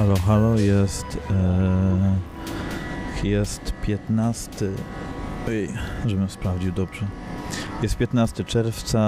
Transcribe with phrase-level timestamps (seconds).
[0.00, 4.50] Halo, halo, jest, e, jest 15,
[5.48, 5.68] oj,
[6.06, 7.06] żebym sprawdził dobrze.
[7.82, 8.98] Jest 15 czerwca,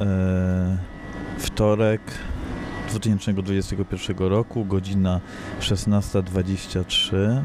[0.00, 0.78] e,
[1.38, 2.00] wtorek
[2.90, 5.20] 2021 roku, godzina
[5.60, 7.44] 16.23.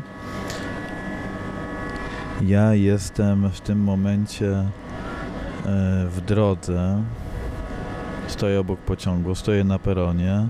[2.42, 4.68] Ja jestem w tym momencie e,
[6.10, 7.04] w drodze.
[8.28, 10.48] Stoję obok pociągu, stoję na peronie.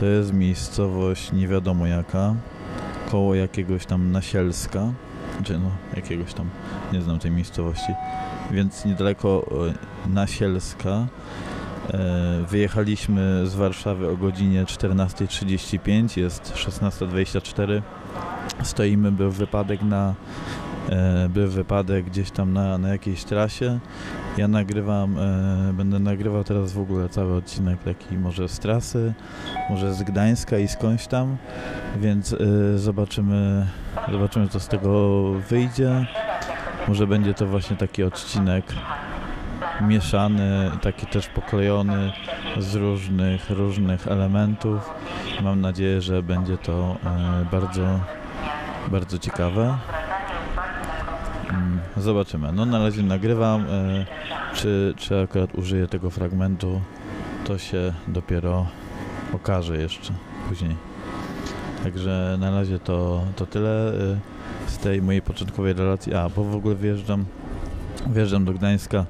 [0.00, 2.34] To jest miejscowość nie wiadomo jaka,
[3.10, 4.92] koło jakiegoś tam Nasielska,
[5.44, 6.50] czy no jakiegoś tam,
[6.92, 7.92] nie znam tej miejscowości,
[8.50, 9.46] więc niedaleko
[10.06, 11.06] e, Nasielska.
[11.92, 17.82] E, Wyjechaliśmy z Warszawy o godzinie 14.35, jest 16.24.
[18.62, 20.14] Stoimy, był wypadek na
[21.28, 23.78] był wypadek gdzieś tam na, na jakiejś trasie.
[24.36, 29.14] Ja nagrywam, e, będę nagrywał teraz w ogóle cały odcinek taki może z trasy,
[29.70, 31.36] może z Gdańska i skądś tam,
[32.00, 33.66] więc e, zobaczymy,
[34.12, 36.06] zobaczymy co z tego wyjdzie.
[36.88, 38.64] Może będzie to właśnie taki odcinek
[39.80, 42.12] mieszany, taki też poklejony
[42.58, 44.90] z różnych, różnych elementów.
[45.42, 48.00] Mam nadzieję, że będzie to e, bardzo,
[48.88, 49.78] bardzo ciekawe.
[51.96, 52.52] Zobaczymy.
[52.52, 53.66] No na razie nagrywam.
[53.68, 54.06] e,
[54.54, 56.80] Czy, czy akurat użyję tego fragmentu,
[57.44, 58.66] to się dopiero
[59.32, 60.12] okaże jeszcze
[60.48, 60.76] później.
[61.84, 64.18] Także na razie to, to tyle e,
[64.66, 66.14] z tej mojej początkowej relacji.
[66.14, 67.24] A, bo w ogóle wyjeżdżam,
[68.06, 69.04] wyjeżdżam do Gdańska.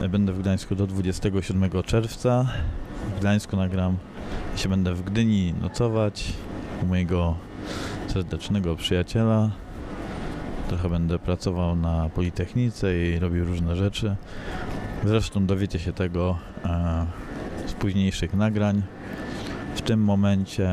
[0.00, 2.46] E, Będę w Gdańsku do 27 czerwca.
[3.16, 3.96] W Gdańsku nagram
[4.56, 6.32] się będę w Gdyni nocować
[6.82, 7.34] u mojego
[8.06, 9.50] serdecznego przyjaciela.
[10.74, 14.16] Trochę będę pracował na Politechnice i robił różne rzeczy.
[15.04, 17.06] Zresztą dowiecie się tego e,
[17.66, 18.82] z późniejszych nagrań.
[19.74, 20.70] W tym momencie,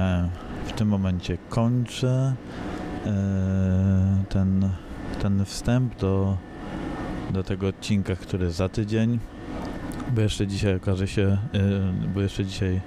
[0.65, 2.35] w tym momencie kończę
[3.05, 4.69] e, ten,
[5.21, 6.37] ten wstęp do,
[7.33, 9.19] do tego odcinka, który za tydzień,
[10.15, 12.81] bo jeszcze dzisiaj okaże się, e, bo jeszcze dzisiaj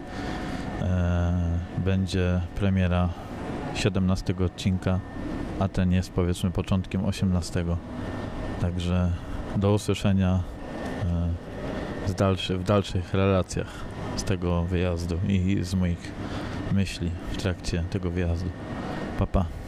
[1.85, 3.09] będzie premiera
[3.75, 5.01] 17 odcinka
[5.61, 7.65] a ten jest powiedzmy początkiem 18.
[8.61, 9.11] Także
[9.57, 10.43] do usłyszenia
[12.09, 13.85] e, dalszy, w dalszych relacjach
[14.17, 16.13] z tego wyjazdu i z moich
[16.73, 18.51] myśli w trakcie tego wyjazdu.
[19.19, 19.41] Papa.
[19.41, 19.64] Pa.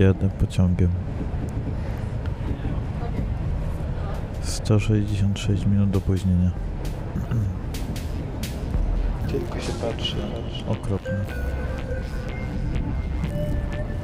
[0.00, 0.90] Jadę pociągiem.
[4.42, 6.50] 166 minut opóźnienia.
[9.28, 10.16] Tylko się patrzy.
[10.68, 11.12] Okropnie.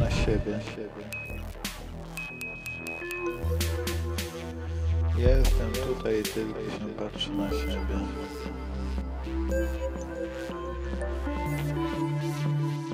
[0.01, 0.59] Na siebie.
[5.19, 7.97] Jestem tutaj, tylko się patrzy na siebie.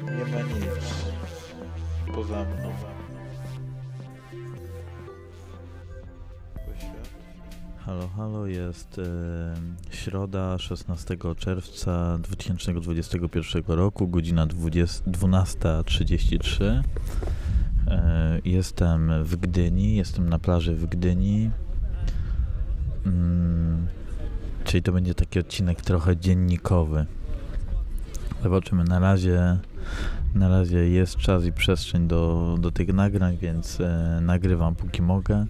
[0.04, 1.11] Nie ma nic
[2.14, 2.72] poza mną.
[7.86, 9.04] Halo, halo, jest e,
[9.90, 16.82] środa 16 czerwca 2021 roku, godzina 20 12.33.
[17.88, 21.50] E, jestem w Gdyni, jestem na plaży w Gdyni.
[23.06, 23.86] Mm,
[24.64, 27.06] czyli to będzie taki odcinek trochę dziennikowy.
[28.42, 29.58] Zobaczymy, na razie,
[30.34, 35.46] na razie jest czas i przestrzeń do, do tych nagrań, więc e, nagrywam póki mogę.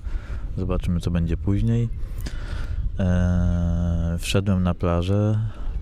[0.56, 1.88] Zobaczymy, co będzie później.
[2.98, 5.38] Eee, wszedłem na plażę.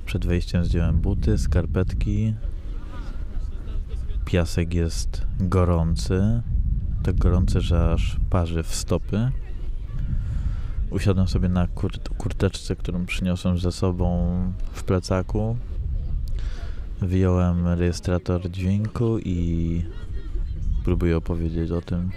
[0.06, 2.34] Przed wejściem zdjąłem buty, skarpetki.
[4.24, 6.42] Piasek jest gorący.
[7.02, 9.30] Tak gorący, że aż parzy w stopy.
[10.90, 14.28] Usiadłem sobie na kur kurteczce, którą przyniosłem ze sobą
[14.72, 15.56] w plecaku.
[17.02, 19.82] Wyjąłem rejestrator dźwięku i
[20.84, 22.10] próbuję opowiedzieć o tym,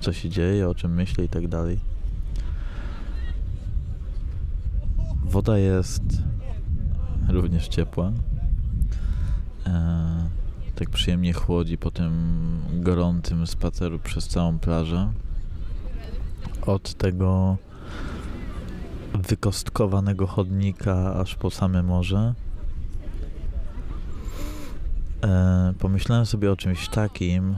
[0.00, 1.80] co się dzieje, o czym myślę i tak dalej.
[5.24, 6.02] Woda jest
[7.28, 8.12] również ciepła.
[9.66, 10.28] E,
[10.74, 12.12] tak przyjemnie chłodzi po tym
[12.72, 15.12] gorącym spaceru przez całą plażę.
[16.66, 17.56] Od tego
[19.14, 22.34] wykostkowanego chodnika aż po same morze.
[25.24, 27.56] E, pomyślałem sobie o czymś takim.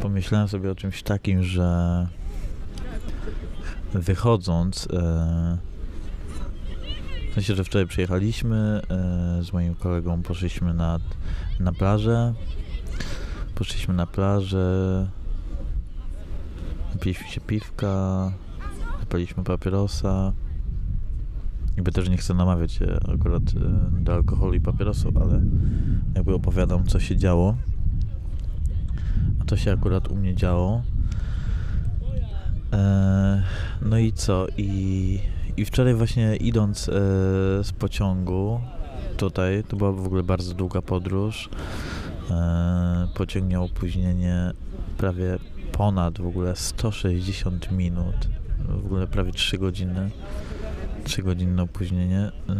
[0.00, 2.06] Pomyślałem sobie o czymś takim, że
[3.92, 5.58] wychodząc, e,
[7.30, 10.98] w sensie, że wczoraj przyjechaliśmy e, z moim kolegą, poszliśmy na,
[11.60, 12.34] na plażę.
[13.54, 15.08] Poszliśmy na plażę,
[16.94, 18.32] napiliśmy się piwka,
[19.00, 20.32] zapaliśmy papierosa.
[21.78, 22.78] Jakby też nie chcę namawiać
[23.14, 25.40] akurat e, do alkoholu i papierosów, ale
[26.14, 27.56] jakby opowiadam, co się działo.
[29.40, 30.82] A to się akurat u mnie działo.
[32.72, 33.42] E,
[33.82, 34.46] no i co?
[34.56, 35.20] I,
[35.56, 36.92] I wczoraj właśnie idąc e,
[37.64, 38.60] z pociągu
[39.16, 41.48] tutaj, to była w ogóle bardzo długa podróż.
[43.14, 44.52] Pociąg miał opóźnienie
[44.96, 45.38] prawie
[45.72, 48.28] ponad w ogóle 160 minut.
[48.68, 50.10] W ogóle prawie 3 godziny.
[51.08, 52.18] 3 godzinne opóźnienie.
[52.18, 52.56] E,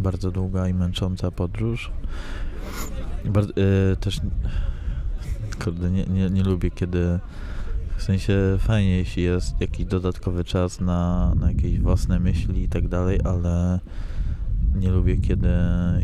[0.00, 1.90] bardzo długa i męcząca podróż.
[3.26, 4.20] E, też
[5.64, 7.18] kurde, nie, nie, nie lubię kiedy
[7.96, 12.88] w sensie fajnie, jeśli jest jakiś dodatkowy czas na, na jakieś własne myśli i tak
[12.88, 13.80] dalej, ale
[14.74, 15.48] nie lubię, kiedy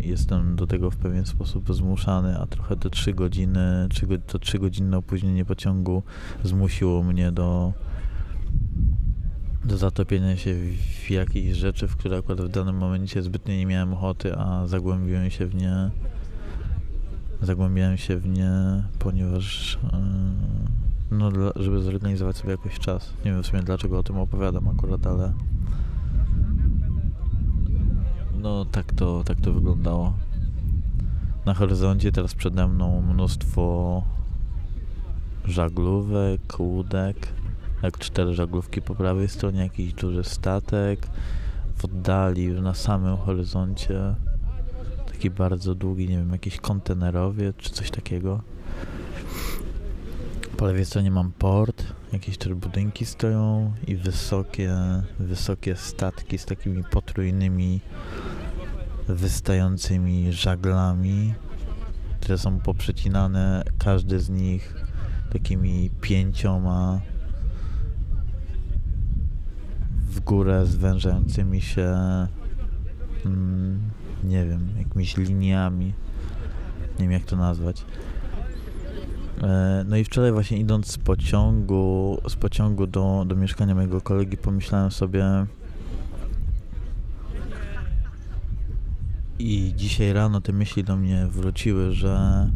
[0.03, 4.59] jestem do tego w pewien sposób zmuszany, a trochę te 3 godziny, trzy, to 3
[4.59, 6.03] godzinne opóźnienie pociągu
[6.43, 7.73] zmusiło mnie do
[9.69, 10.55] zatopienia się
[11.07, 15.31] w jakiejś rzeczy, w które akurat w danym momencie zbytnio nie miałem ochoty, a zagłębiłem
[15.31, 15.91] się w nie
[17.45, 18.53] zagłębiałem się w nie,
[18.99, 23.13] ponieważ yy, no, dla, żeby zorganizować sobie jakoś czas.
[23.25, 25.33] Nie wiem w sumie dlaczego o tym opowiadam akurat, ale
[28.43, 30.13] no tak to, tak to wyglądało.
[31.47, 34.03] Na horyzoncie teraz przede mną mnóstwo
[35.45, 37.29] żaglówek, łódek,
[37.85, 41.07] jak cztery żaglówki po prawej stronie, jakiś duży statek,
[41.77, 44.15] w oddali, na samym horyzoncie
[45.07, 48.41] taki bardzo długi, nie wiem, jakiś kontenerowiec czy coś takiego.
[50.57, 54.75] Po lewej stronie mam port, jakieś też budynki stoją i wysokie,
[55.19, 57.81] wysokie statki z takimi potrójnymi,
[59.09, 61.35] wystającymi żaglami,
[62.21, 64.75] które są poprzecinane, każdy z nich
[65.33, 67.01] takimi pięcioma
[70.27, 71.93] górę zwężającymi się
[73.27, 73.81] mm,
[74.25, 75.87] nie wiem, jakimiś liniami.
[76.99, 77.85] Nie wiem jak to nazwać.
[79.43, 84.37] E, No i wczoraj właśnie idąc z pociągu, z pociągu do, do mieszkania mojego kolegi
[84.37, 85.25] pomyślałem sobie
[89.39, 92.51] i dzisiaj rano te myśli do mnie wróciły, że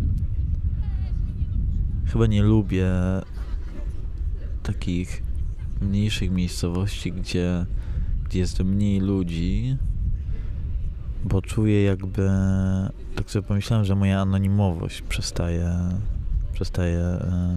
[2.12, 2.90] chyba nie lubię
[4.62, 5.27] takich
[5.80, 7.66] mniejszych miejscowości, gdzie,
[8.24, 9.76] gdzie jest mniej ludzi,
[11.24, 12.30] bo czuję jakby,
[13.14, 15.90] tak sobie pomyślałem, że moja anonimowość przestaje
[16.58, 17.56] przestaje e,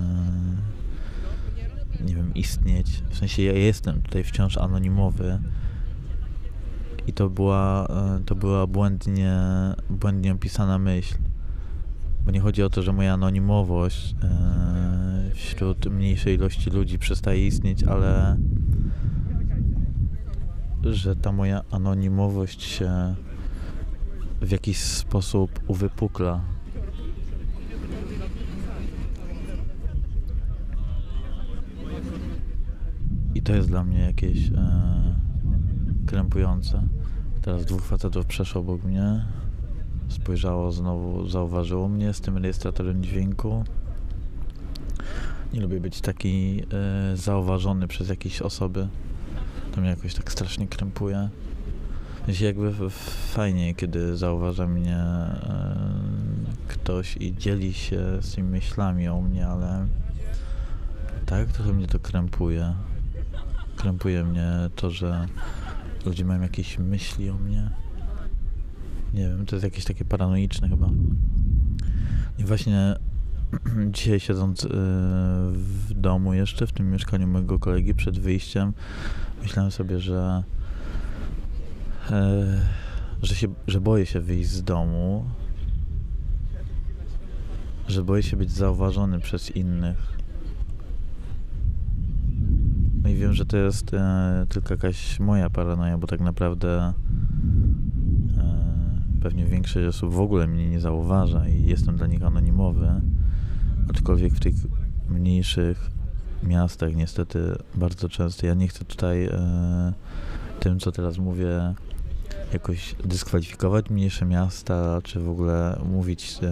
[2.05, 2.87] nie wiem, istnieć.
[3.09, 5.39] W sensie ja jestem tutaj wciąż anonimowy
[7.07, 9.39] i to była, e, to była błędnie,
[9.89, 11.15] błędnie opisana myśl.
[12.25, 17.83] Bo nie chodzi o to, że moja anonimowość e, wśród mniejszej ilości ludzi przestaje istnieć,
[17.83, 18.37] ale
[20.83, 23.15] że ta moja anonimowość się
[24.41, 26.41] w jakiś sposób uwypukla
[33.41, 34.51] to to jest dla mnie jakieś e,
[36.05, 36.83] krępujące.
[37.41, 39.25] Teraz dwóch facetów przeszło obok mnie,
[40.11, 43.63] spojrzało znowu, zauważyło mnie z tym rejestratorem dźwięku.
[45.53, 46.63] Nie lubię być taki
[47.13, 48.87] e, zauważony przez jakieś osoby.
[49.71, 51.29] To mnie jakoś tak strasznie krępuje.
[52.27, 52.89] Jest jakby
[53.33, 55.75] fajnie, kiedy zauważa mnie e,
[56.67, 59.87] ktoś i dzieli się z tymi myślami o mnie, ale
[61.25, 62.73] tak trochę mnie to krępuje.
[63.75, 65.27] Krępuje mnie to, że
[66.05, 67.80] ludzie mają jakieś myśli o mnie.
[69.13, 70.89] Nie wiem, to jest jakieś takie paranoiczne chyba.
[72.39, 72.95] I właśnie
[73.97, 74.67] dzisiaj siedząc e,
[75.53, 78.73] w domu jeszcze, w tym mieszkaniu mojego kolegi przed wyjściem,
[79.41, 80.43] myślałem sobie, że
[82.09, 82.61] e,
[83.21, 85.25] że, się, że boję się wyjść z domu,
[87.87, 90.17] że boję się być zauważony przez innych.
[93.03, 96.93] No i wiem, że to jest e, tylko jakaś moja paranoja, bo tak naprawdę
[99.21, 103.01] pewnie większość osób w ogóle mnie nie zauważa i jestem dla nich anonimowy.
[103.89, 104.55] Aczkolwiek w tych
[105.09, 105.91] mniejszych
[106.43, 109.93] miastach niestety bardzo często, ja nie chcę tutaj e,
[110.59, 111.73] tym, co teraz mówię,
[112.53, 116.47] jakoś dyskwalifikować mniejsze miasta, czy w ogóle mówić e,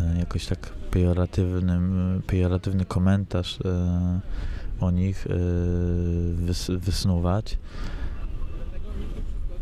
[0.00, 4.20] e, jakoś tak pejoratywnym, pejoratywny komentarz e,
[4.80, 5.30] o nich e,
[6.34, 7.58] wys, wysnuwać.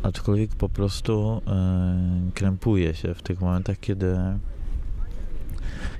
[0.09, 4.17] Aczkolwiek po prostu e, krępuje się w tych momentach, kiedy,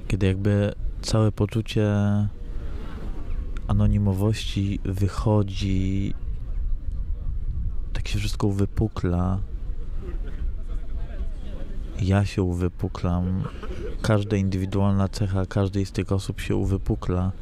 [0.09, 0.73] kiedy jakby
[1.03, 1.87] całe poczucie
[3.67, 6.15] anonimowości wychodzi,
[7.93, 9.39] tak się wszystko uwypukla.
[12.01, 13.45] Ja się uwypuklam.
[14.03, 17.33] Każda indywidualna cecha każdej z tych osób się uwypukla.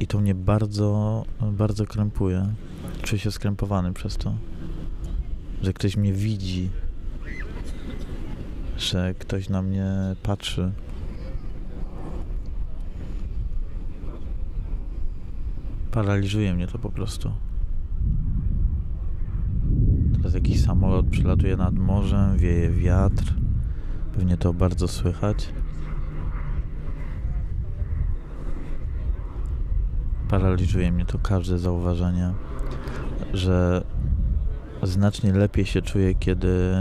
[0.00, 2.54] I to mnie bardzo, bardzo krępuje.
[3.02, 4.34] Czuję się skrępowany przez to.
[5.62, 6.70] Że ktoś mnie widzi.
[8.76, 9.86] Że ktoś na mnie
[10.22, 10.72] patrzy.
[15.90, 17.32] Paraliżuje mnie to po prostu.
[20.16, 23.34] Teraz jakiś samolot przelatuje nad morzem, wieje wiatr.
[24.14, 25.48] Pewnie to bardzo słychać.
[30.28, 32.32] Paraliżuje mnie to każde zauważenie,
[33.32, 33.84] że
[34.82, 36.74] znacznie lepiej się czuję, kiedy,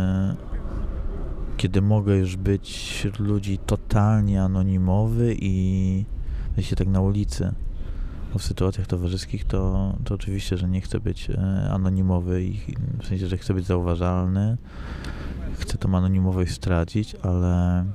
[1.58, 6.06] kiedy mogę już być wśród ludzi totalnie anonimowy i
[6.60, 7.54] się tak na ulicy.
[8.34, 13.08] Bo w sytuacjach towarzyskich to, to oczywiście, że nie chcę być e, anonimowy i w
[13.08, 14.58] sensie, że chcę być zauważalny.
[15.60, 17.86] Chcę tą anonimowość stracić, ale,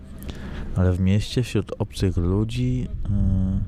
[0.77, 3.61] ale w mieście wśród obcych ludzi e,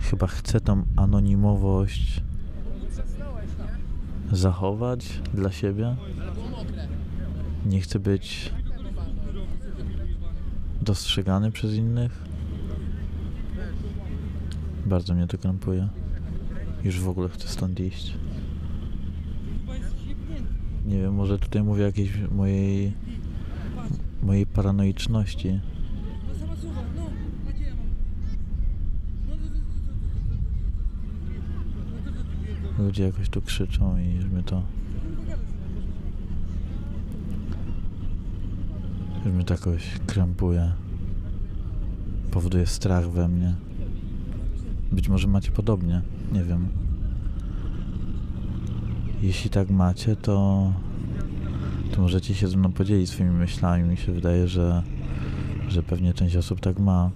[0.00, 2.22] chyba chcę tą anonimowość
[4.32, 5.96] zachować dla siebie.
[7.66, 8.52] Nie chcę być
[10.82, 12.24] dostrzegany przez innych.
[14.86, 15.88] Bardzo mnie to krępuje.
[16.84, 18.14] Już w ogóle chcę stąd iść.
[20.86, 22.92] Nie wiem, może tutaj mówię o jakiejś mojej
[24.22, 25.60] mojej paranoiczności.
[32.78, 34.62] Ludzie jakoś tu krzyczą i już mnie to
[39.26, 40.72] już mnie to jakoś krępuje.
[42.30, 43.54] Powoduje strach we mnie.
[44.92, 46.02] Być może macie podobnie,
[46.32, 46.68] nie wiem.
[49.22, 50.72] Jeśli tak macie, to,
[51.92, 53.88] to możecie się ze mną podzielić swoimi myślami.
[53.88, 54.82] Mi się wydaje, że,
[55.68, 57.10] że pewnie część osób tak ma.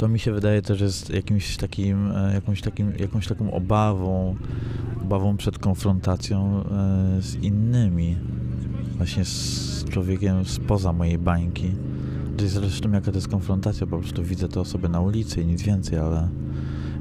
[0.00, 4.36] To mi się wydaje też jest jakimś takim, e, jakąś, takim, jakąś taką obawą,
[5.02, 8.16] obawą przed konfrontacją e, z innymi.
[8.96, 11.70] Właśnie z człowiekiem spoza mojej bańki.
[12.46, 15.98] Zresztą jaka to jest konfrontacja, po prostu widzę te osoby na ulicy i nic więcej,
[15.98, 16.28] ale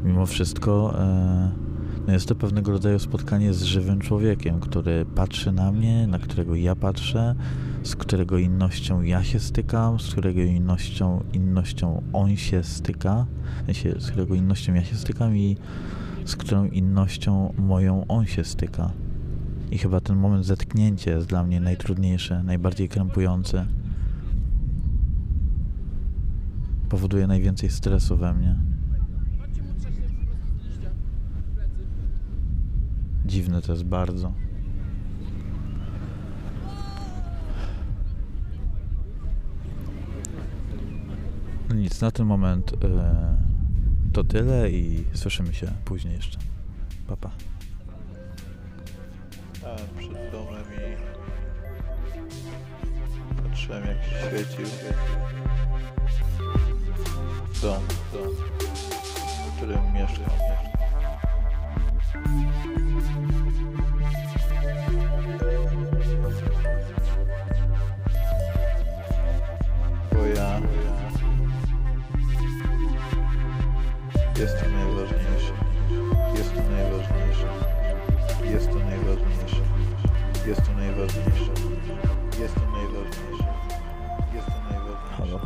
[0.03, 1.51] mimo wszystko e,
[2.11, 6.75] jest to pewnego rodzaju spotkanie z żywym człowiekiem, który patrzy na mnie, na którego ja
[6.75, 7.35] patrzę,
[7.83, 13.25] z którego innością ja się stykam, z którego innością, innością on się styka,
[13.99, 15.57] z którego innością ja się stykam i
[16.25, 18.91] z którą innością moją on się styka.
[19.71, 23.65] I chyba ten moment zetknięcia jest dla mnie najtrudniejszy, najbardziej krępujący.
[26.89, 28.68] Powoduje najwięcej stresu we mnie.
[33.29, 34.33] Dziwne to jest bardzo.
[41.69, 43.37] No nic, na ten moment e,
[44.13, 46.39] to tyle i słyszymy się później jeszcze.
[47.07, 47.31] Pa, pa.
[49.57, 50.97] Stałem przed domem i
[53.43, 54.65] patrzyłem jak się świecił.
[57.61, 57.83] Dom,
[58.13, 58.35] dom,
[59.47, 60.29] w którym mieszkam.
[62.13, 62.48] Bo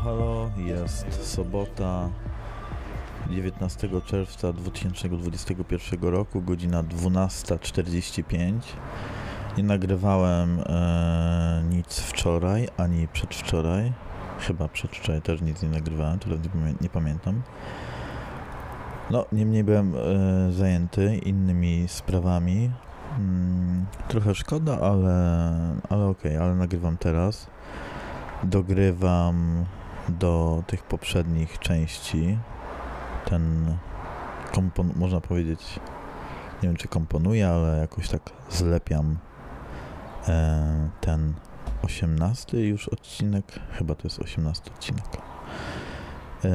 [0.03, 2.09] Halo, jest sobota
[3.29, 8.59] 19 czerwca 2021 roku, godzina 12.45.
[9.57, 13.93] Nie nagrywałem e, nic wczoraj, ani przedwczoraj.
[14.39, 17.41] Chyba przedwczoraj też nic nie nagrywałem, tyle nie, pamię- nie pamiętam.
[19.11, 22.71] No, niemniej byłem e, zajęty innymi sprawami.
[23.19, 25.51] Mm, trochę szkoda, ale,
[25.89, 27.47] ale okej, ale nagrywam teraz.
[28.43, 29.65] Dogrywam
[30.09, 32.37] do tych poprzednich części.
[33.25, 33.75] Ten
[34.51, 35.79] kompon, można powiedzieć,
[36.63, 39.17] nie wiem czy komponuję, ale jakoś tak zlepiam
[40.27, 41.33] e, ten
[41.83, 43.45] 18 już odcinek.
[43.71, 45.05] Chyba to jest 18 odcinek.
[46.45, 46.49] E,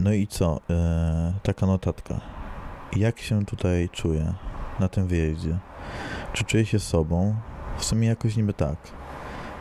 [0.00, 0.60] no i co?
[0.70, 2.20] E, taka notatka.
[2.96, 4.34] Jak się tutaj czuję
[4.80, 5.58] na tym wyjeździe?
[6.32, 7.36] Czy czuję się sobą?
[7.78, 8.76] W sumie jakoś niby tak.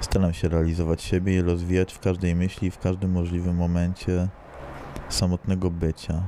[0.02, 4.28] Staram się realizować siebie i rozwijać w każdej myśli, w każdym możliwym momencie
[5.10, 6.24] samotnego bycia.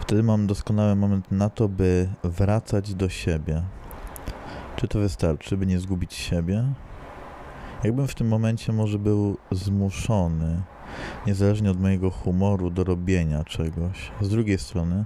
[0.00, 3.62] Wtedy mam doskonały moment na to, by wracać do siebie.
[4.76, 6.64] Czy to wystarczy, by nie zgubić siebie?
[7.84, 10.62] Jakbym w tym momencie może był zmuszony,
[11.26, 14.10] niezależnie od mojego humoru, do robienia czegoś.
[14.20, 15.04] Z drugiej strony,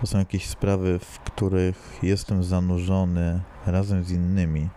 [0.00, 4.68] to są jakieś sprawy, w których jestem zanurzony razem z innymi.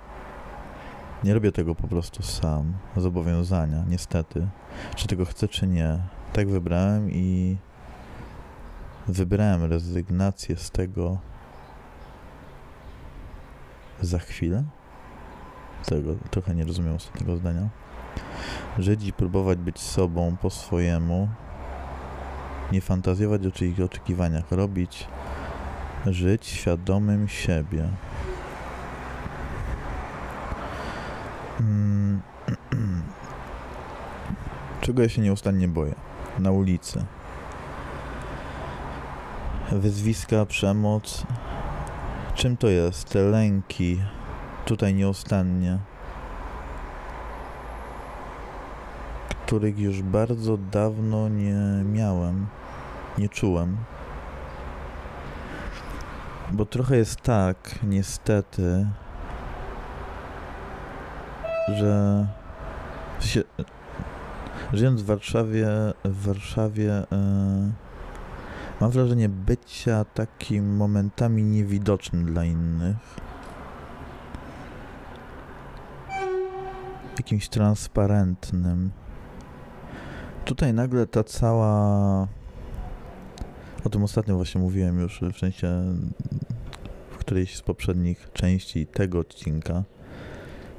[1.23, 4.47] Nie robię tego po prostu sam, zobowiązania, niestety.
[4.95, 5.99] Czy tego chcę, czy nie.
[6.33, 7.57] Tak wybrałem i
[9.07, 11.17] wybrałem rezygnację z tego
[14.01, 14.63] za chwilę.
[15.85, 17.69] Tego trochę nie rozumiem ostatniego zdania.
[18.79, 21.29] Żyć i próbować być sobą po swojemu.
[22.71, 24.51] Nie fantazjować o czyichś oczekiwaniach.
[24.51, 25.07] Robić,
[26.05, 27.81] żyć świadomym siebie.
[27.81, 27.95] Mm.
[34.81, 35.95] Czego ja się nieustannie boję?
[36.39, 37.05] Na ulicy.
[39.71, 41.23] Wyzwiska, przemoc.
[42.35, 43.09] Czym to jest?
[43.09, 44.01] Te lęki
[44.65, 45.79] tutaj nieustannie,
[49.45, 52.47] których już bardzo dawno nie miałem,
[53.17, 53.77] nie czułem.
[56.51, 58.87] Bo trochę jest tak, niestety,
[61.67, 62.27] że
[63.19, 63.43] się,
[64.73, 65.67] żyjąc w Warszawie,
[66.05, 67.71] w Warszawie e,
[68.81, 72.97] mam wrażenie bycia takim momentami niewidocznym dla innych.
[77.17, 78.91] Jakimś transparentnym.
[80.45, 82.27] Tutaj nagle ta cała.
[83.85, 85.67] O tym ostatnio właśnie mówiłem już w sensie
[87.11, 89.83] w którejś z poprzednich części tego odcinka.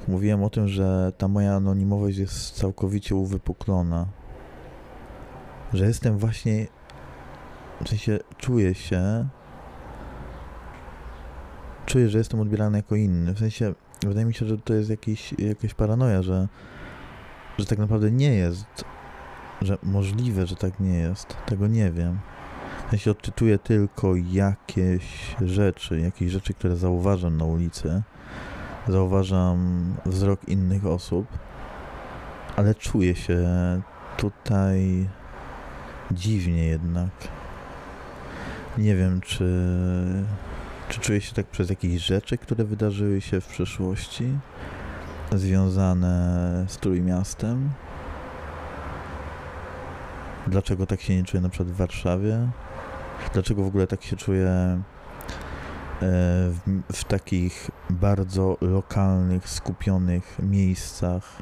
[0.07, 4.07] Mówiłem o tym, że ta moja anonimowość jest całkowicie uwypuklona.
[5.73, 6.67] Że jestem właśnie.
[7.85, 9.27] W sensie czuję się.
[11.85, 13.33] Czuję, że jestem odbierany jako inny.
[13.33, 13.73] W sensie
[14.05, 16.47] wydaje mi się, że to jest jakiś, jakaś paranoja, że,
[17.57, 18.85] że tak naprawdę nie jest.
[19.61, 21.37] Że możliwe, że tak nie jest.
[21.45, 22.19] Tego nie wiem.
[22.87, 28.03] W sensie odczytuję tylko jakieś rzeczy, jakieś rzeczy, które zauważam na ulicy
[28.87, 31.27] zauważam wzrok innych osób,
[32.55, 33.41] ale czuję się
[34.17, 35.09] tutaj
[36.11, 37.09] dziwnie jednak.
[38.77, 39.45] Nie wiem, czy,
[40.89, 44.33] czy czuję się tak przez jakieś rzeczy, które wydarzyły się w przeszłości,
[45.31, 47.69] związane z Trójmiastem.
[50.47, 52.47] Dlaczego tak się nie czuję na przykład w Warszawie?
[53.33, 54.81] Dlaczego w ogóle tak się czuję
[56.03, 56.59] w,
[56.93, 61.41] w takich bardzo lokalnych, skupionych miejscach.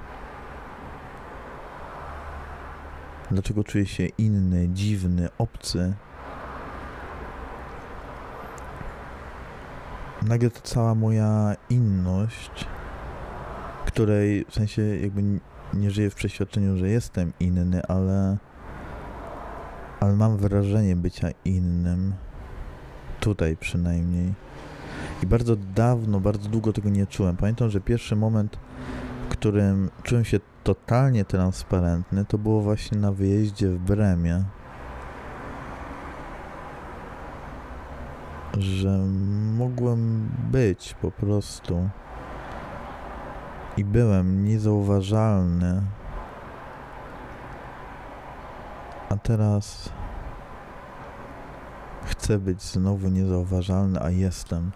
[3.32, 5.94] Dlaczego czuję się inny, dziwny, obcy?
[10.22, 12.66] Nagle to cała moja inność,
[13.86, 15.24] której w sensie jakby
[15.74, 18.38] nie żyję w przeświadczeniu, że jestem inny, ale
[20.02, 22.14] ale mam wrażenie bycia innym.
[23.20, 24.34] Tutaj przynajmniej.
[25.24, 27.38] I bardzo dawno, bardzo długo tego nie czułem.
[27.38, 28.58] Pamiętam, że pierwszy moment,
[29.26, 34.44] w którym czułem się totalnie transparentny, to było właśnie na wyjeździe w Bremie.
[38.58, 38.98] Że
[39.58, 41.90] mogłem być po prostu.
[43.78, 45.82] I byłem niezauważalny.
[49.10, 49.90] A teraz
[52.06, 54.72] chcę być znowu niezauważalny, a jestem.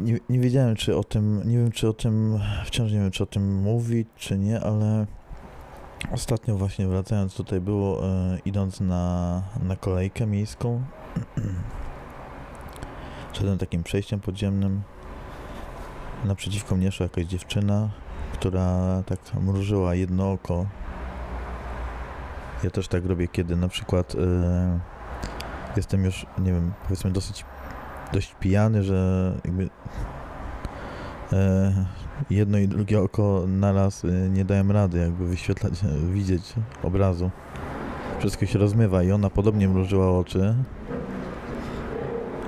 [0.00, 3.22] Nie, nie wiedziałem, czy o tym, nie wiem, czy o tym, wciąż nie wiem, czy
[3.22, 5.06] o tym mówić, czy nie, ale
[6.12, 10.82] ostatnio właśnie wracając tutaj było, e, idąc na, na kolejkę miejską,
[13.32, 14.82] szedłem takim przejściem podziemnym,
[16.24, 17.90] naprzeciwko mnie szła jakaś dziewczyna,
[18.32, 20.66] która tak mrużyła jedno oko.
[22.64, 24.80] Ja też tak robię, kiedy na przykład e,
[25.76, 27.44] jestem już, nie wiem, powiedzmy dosyć
[28.12, 29.68] dość pijany, że jakby
[31.32, 31.72] e,
[32.30, 37.30] jedno i drugie oko naraz e, nie dałem rady jakby wyświetlać, e, widzieć obrazu.
[38.18, 40.54] Wszystko się rozmywa i ona podobnie mrużyła oczy.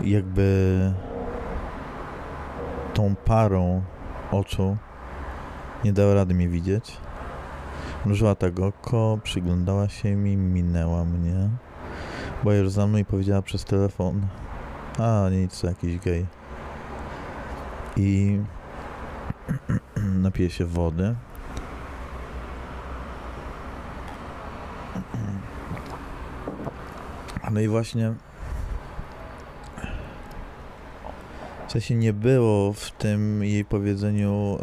[0.03, 0.79] I jakby
[2.95, 3.83] tą parą
[4.31, 4.77] oczu
[5.85, 6.97] nie dała rady mnie widzieć.
[8.07, 11.49] Mrużyła tak oko, przyglądała się mi, minęła mnie.
[12.43, 14.21] Była już za mną i powiedziała przez telefon
[14.99, 16.27] a, nic, jakiś gej.
[17.97, 18.39] I
[20.23, 21.15] napiję się wody.
[27.51, 28.15] No i właśnie
[31.69, 34.59] w sensie nie było w tym jej powiedzeniu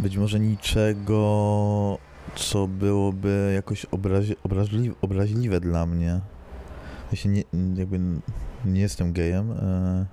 [0.00, 1.98] być może niczego,
[2.34, 6.20] co byłoby jakoś obrazi, obraźliwe, obraźliwe dla mnie.
[7.12, 7.42] Ja się nie,
[7.74, 8.00] jakby
[8.64, 9.52] nie jestem gejem.
[9.52, 10.06] E,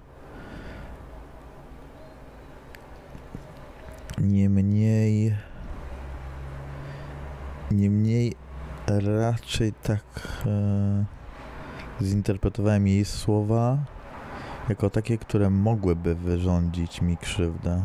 [4.17, 5.35] niemniej
[7.71, 8.35] niemniej
[8.87, 10.03] raczej tak
[10.45, 11.05] e,
[12.01, 13.77] zinterpretowałem jej słowa
[14.69, 17.83] jako takie, które mogłyby wyrządzić mi krzywdę.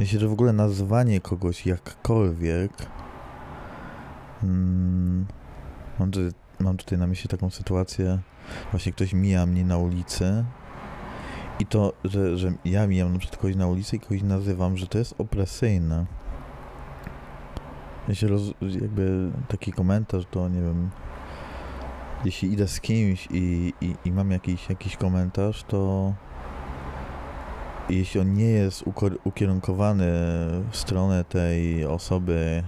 [0.00, 2.72] Że w ogóle nazwanie kogoś jakkolwiek
[4.42, 5.26] Mm,
[5.98, 8.18] mam, tutaj, mam tutaj na myśli taką sytuację,
[8.70, 10.44] właśnie ktoś mija mnie na ulicy
[11.58, 14.86] i to, że, że ja mijam na przykład kogoś na ulicy i kogoś nazywam, że
[14.86, 16.06] to jest opresyjne.
[18.08, 20.90] Jeśli roz, jakby taki komentarz, to nie wiem,
[22.24, 26.12] jeśli idę z kimś i, i, i mam jakiś, jakiś komentarz, to
[27.88, 28.84] jeśli on nie jest
[29.24, 30.04] ukierunkowany
[30.70, 32.62] w stronę tej osoby,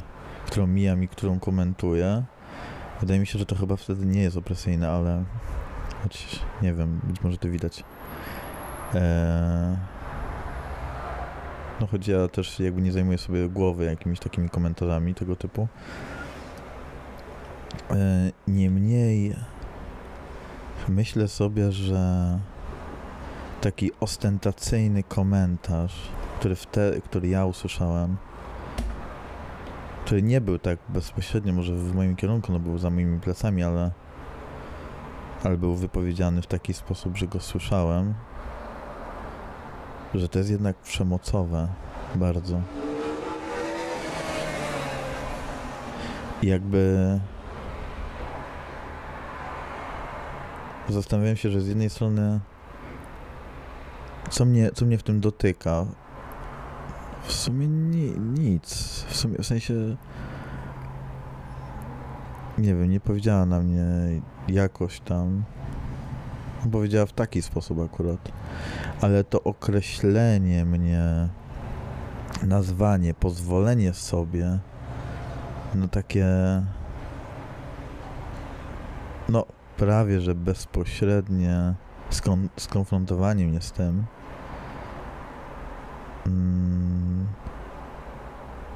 [0.46, 2.22] którą mijam i którą komentuję.
[3.00, 5.24] Wydaje mi się, że to chyba wtedy nie jest opresyjne, ale
[6.02, 7.84] choć nie wiem, być może to widać.
[8.94, 9.76] Eee...
[11.80, 15.68] No choć ja też jakby nie zajmuję sobie głowy jakimiś takimi komentarzami tego typu.
[17.90, 19.36] Eee, niemniej
[20.88, 22.38] myślę sobie, że
[23.60, 28.16] taki ostentacyjny komentarz, który, wte, który ja usłyszałem,
[30.04, 33.90] który nie był tak bezpośrednio może w moim kierunku, no był za moimi plecami, ale,
[35.44, 38.14] ale był wypowiedziany w taki sposób, że go słyszałem,
[40.14, 41.68] że to jest jednak przemocowe
[42.14, 42.60] bardzo.
[46.42, 47.20] I jakby
[50.88, 52.40] zastanawiałem się, że z jednej strony
[54.30, 55.86] co mnie, co mnie w tym dotyka,
[57.26, 58.74] w sumie ni nic.
[59.08, 59.96] W sumie, w sensie...
[62.58, 63.84] Nie wiem, nie powiedziała na mnie
[64.48, 65.44] jakoś tam.
[66.72, 68.32] Powiedziała w taki sposób akurat.
[69.00, 71.28] Ale to określenie mnie,
[72.42, 74.58] nazwanie, pozwolenie sobie
[75.74, 76.26] no takie
[79.28, 81.74] no prawie, że bezpośrednie
[82.10, 84.04] skon skonfrontowanie mnie z tym
[86.26, 87.26] mm,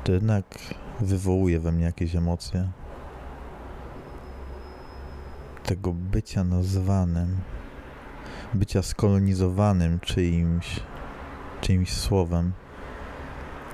[0.04, 0.44] to jednak
[1.00, 2.68] wywołuje we mnie jakieś emocje.
[5.64, 7.36] Tego bycia nazwanym,
[8.54, 10.80] bycia skolonizowanym czyimś,
[11.60, 12.52] czyimś słowem,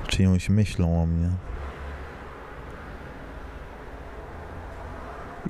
[0.07, 1.31] czyjąś myślą o mnie.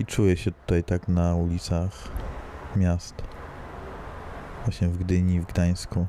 [0.00, 1.92] I czuję się tutaj tak na ulicach
[2.76, 3.14] miast.
[4.64, 6.06] Właśnie w Gdyni, w Gdańsku.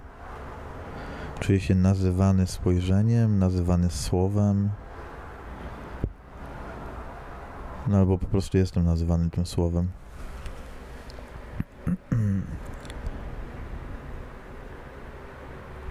[1.39, 4.69] Czuję się nazywany spojrzeniem, nazywany słowem.
[7.88, 9.88] No albo po prostu jestem nazywany tym słowem.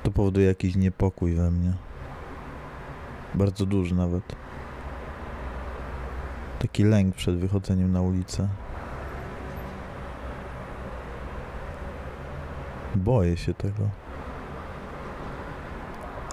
[0.02, 1.72] To powoduje jakiś niepokój we mnie.
[3.34, 4.36] Bardzo duży nawet.
[6.58, 8.48] Taki lęk przed wychodzeniem na ulicę.
[12.94, 14.03] Boję się tego.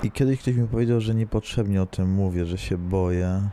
[0.03, 3.49] I kiedyś ktoś mi powiedział, że niepotrzebnie o tym mówię, że się boję.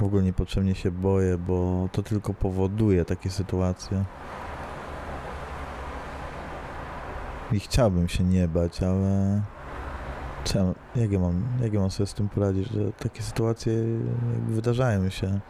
[0.00, 4.04] W ogóle niepotrzebnie się boję, bo to tylko powoduje takie sytuacje.
[7.52, 9.42] I chciałbym się nie bać, ale
[10.54, 10.64] ja,
[11.02, 13.72] jak, ja mam, jak ja mam sobie z tym poradzić, że takie sytuacje
[14.48, 15.40] wydarzają się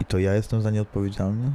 [0.00, 1.52] i to ja jestem za nie odpowiedzialny?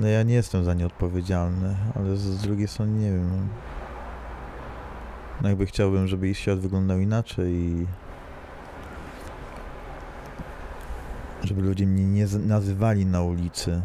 [0.00, 3.48] No ja nie jestem za nie odpowiedzialny, ale z drugiej strony nie wiem.
[5.42, 5.48] No.
[5.48, 7.86] Jakby chciałbym, żeby ich świat wyglądał inaczej i
[11.44, 13.82] żeby ludzie mnie nie nazywali na ulicy.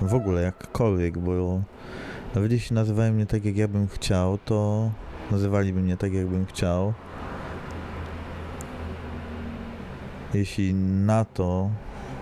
[0.00, 1.62] W ogóle jakkolwiek, bo
[2.34, 4.90] nawet jeśli nazywają mnie tak, jak ja bym chciał, to
[5.30, 6.94] nazywaliby mnie tak, jak bym chciał.
[10.34, 11.70] Jeśli na to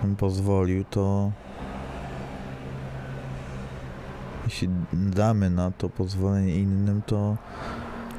[0.03, 1.33] bym pozwolił, to
[4.50, 7.36] jeśli damy na to pozwolenie innym, to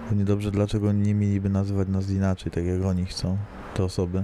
[0.09, 3.37] równie dobrze dlaczego nie mieliby nazywać nas inaczej, tak jak oni chcą,
[3.73, 4.23] te osoby.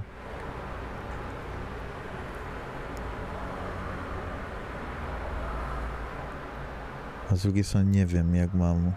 [7.31, 8.91] A z drugiej strony nie wiem, jak mam,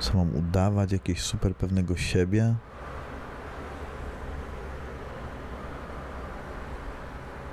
[0.00, 2.54] co mam udawać, jakiegoś super pewnego siebie.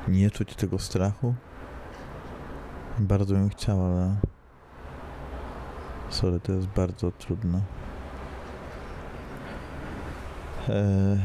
[0.07, 1.35] Nie czuć tego strachu.
[2.99, 4.15] Bardzo bym chciał, ale...
[6.11, 7.61] Sorry, to jest bardzo trudne.
[10.69, 11.19] Eee,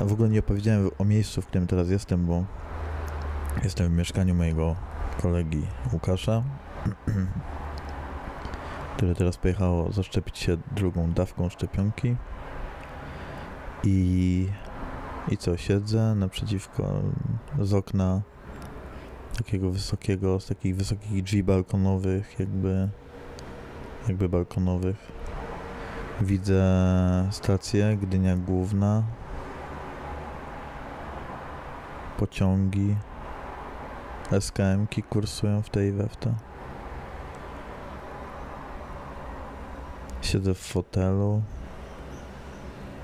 [0.00, 2.44] a w ogóle nie opowiedziałem o miejscu, w którym teraz jestem, bo
[3.64, 4.76] jestem w mieszkaniu mojego
[5.22, 6.42] kolegi Łukasza,
[8.96, 12.16] które teraz pojechało zaszczepić się drugą dawką szczepionki.
[13.84, 14.48] I,
[15.28, 17.02] i co, siedzę naprzeciwko
[17.60, 18.22] z okna
[19.36, 22.88] takiego wysokiego, z takich wysokich drzwi balkonowych, jakby,
[24.08, 25.12] jakby balkonowych.
[26.20, 26.64] Widzę
[27.30, 29.02] stację Gdynia Główna,
[32.18, 32.96] pociągi,
[34.40, 36.34] SKM-ki kursują w tej i we w.
[40.22, 41.42] Siedzę w fotelu.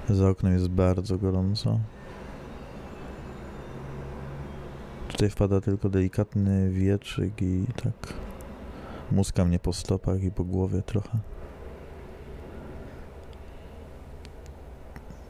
[0.09, 1.79] Za oknem jest bardzo gorąco.
[5.09, 8.26] Tutaj wpada tylko delikatny wietrzyk i tak
[9.13, 11.19] muska mnie po stopach i po głowie trochę.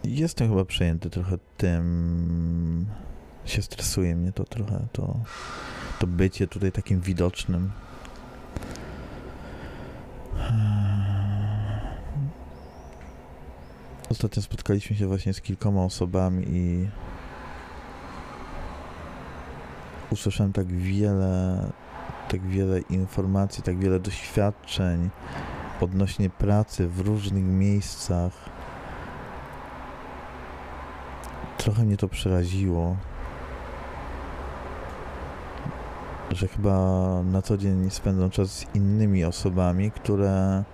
[0.04, 2.86] Jestem chyba przejęty trochę tym.
[3.44, 5.16] Się stresuje mnie to trochę, to,
[5.98, 7.70] to bycie tutaj takim widocznym.
[14.10, 16.88] Ostatnio spotkaliśmy się właśnie z kilkoma osobami i
[20.10, 21.66] usłyszałem tak wiele,
[22.28, 25.10] tak wiele informacji, tak wiele doświadczeń
[25.80, 28.32] odnośnie pracy w różnych miejscach.
[31.58, 32.96] Trochę mnie to przeraziło,
[36.30, 36.78] że chyba
[37.22, 40.64] na co dzień spędzam czas z innymi osobami, które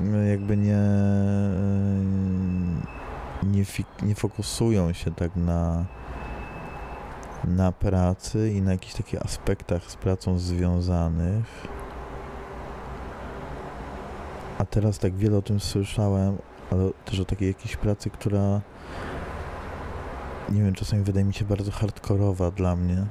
[0.00, 0.82] no, jakby nie,
[3.42, 3.64] nie,
[4.02, 5.84] nie fokusują się tak na,
[7.48, 11.66] na pracy i na jakichś takich aspektach z pracą związanych.
[14.58, 16.38] A teraz tak wiele o tym słyszałem,
[16.70, 18.60] ale też o takiej jakiejś pracy, która
[20.48, 23.06] nie wiem, czasami wydaje mi się bardzo hardkorowa dla mnie.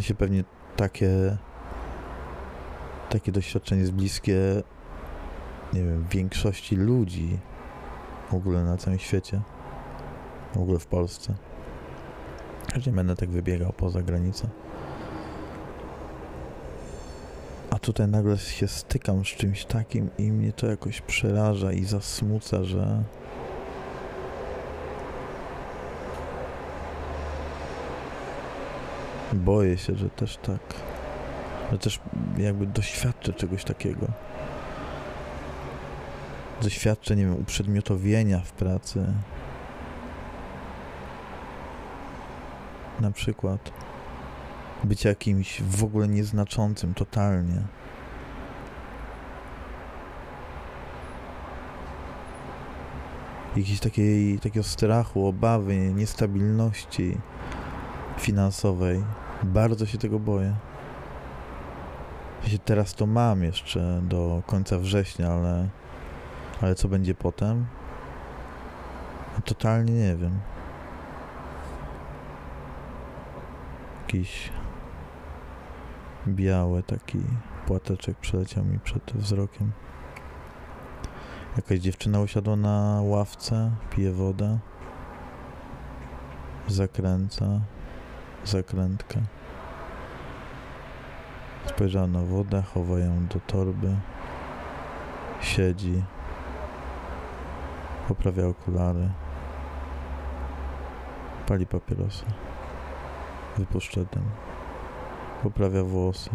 [0.00, 0.44] się pewnie
[0.76, 1.36] takie
[3.08, 4.62] takie doświadczenie jest bliskie
[5.72, 7.38] nie wiem, większości ludzi
[8.30, 9.40] w ogóle na całym świecie,
[10.56, 11.34] w ogóle w Polsce.
[12.76, 14.48] Już nie będę tak wybiegał poza granicę.
[17.70, 22.64] A tutaj nagle się stykam z czymś takim i mnie to jakoś przeraża i zasmuca,
[22.64, 23.02] że
[29.32, 30.60] boję się, że też tak
[31.72, 32.00] że też
[32.38, 34.06] jakby doświadczę czegoś takiego.
[36.62, 39.06] Doświadczę, nie wiem, uprzedmiotowienia w pracy.
[43.00, 43.72] na przykład
[44.84, 47.62] być jakimś w ogóle nieznaczącym totalnie.
[53.56, 57.18] Jakiejś takiej, takiego strachu, obawy, niestabilności
[58.18, 59.04] finansowej.
[59.42, 60.54] Bardzo się tego boję.
[62.64, 65.68] Teraz to mam jeszcze do końca września, ale,
[66.62, 67.66] ale co będzie potem?
[69.34, 70.40] No, totalnie nie wiem.
[74.16, 74.50] Jakiś
[76.28, 77.18] biały taki
[77.66, 79.72] płateczek przeleciał mi przed wzrokiem.
[81.56, 84.58] Jakaś dziewczyna usiadła na ławce, pije wodę,
[86.68, 87.60] zakręca,
[88.44, 89.20] zakrętkę.
[91.66, 93.96] Spojrzała na wodę, chowa ją do torby,
[95.40, 96.02] siedzi,
[98.08, 99.08] poprawia okulary,
[101.46, 102.45] pali papierosa,
[103.58, 104.00] wypuszcza
[105.42, 106.30] poprawia włosy,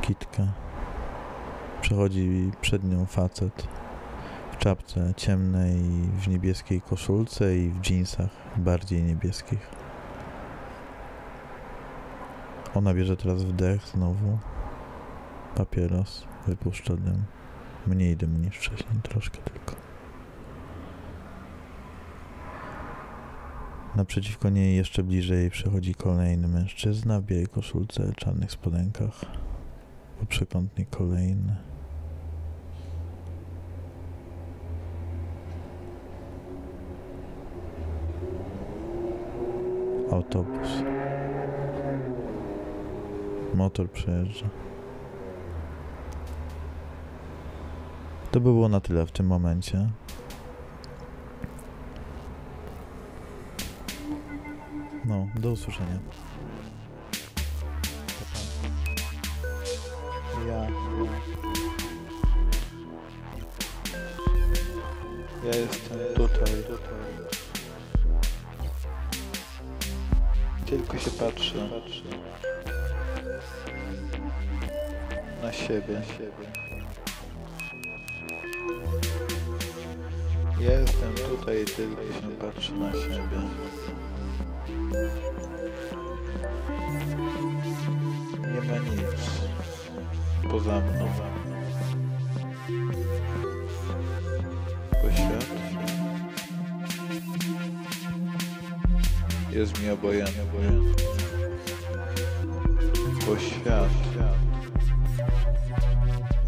[0.00, 0.46] kitkę.
[1.80, 3.68] Przechodzi przed nią facet
[4.52, 5.82] w czapce ciemnej,
[6.14, 9.68] w niebieskiej koszulce i w dżinsach bardziej niebieskich.
[12.74, 14.38] Ona bierze teraz wdech znowu,
[15.54, 17.24] papieros, wypuszcza dym.
[17.86, 19.79] Mniej dymu niż wcześniej, troszkę tylko.
[23.96, 29.20] Naprzeciwko niej jeszcze bliżej przechodzi kolejny mężczyzna w białej koszulce, czarnych spodenkach.
[30.20, 31.56] Po przekątnej kolejny.
[40.10, 40.68] Autobus.
[43.54, 44.48] Motor przejeżdża.
[48.30, 49.88] To by było na tyle w tym momencie.
[55.34, 55.98] Do usłyszenia.
[60.48, 60.66] Ja.
[65.44, 66.54] Ja jestem tutaj.
[70.66, 71.68] Tylko się patrzę
[75.42, 76.02] na siebie.
[80.60, 83.40] Ja jestem tutaj tylko się patrzę na siebie.
[88.40, 89.40] Nie ma nic
[90.50, 91.08] poza mną.
[95.14, 95.46] Świat
[99.52, 100.42] jest mi obojętny.
[103.26, 103.90] Bo świat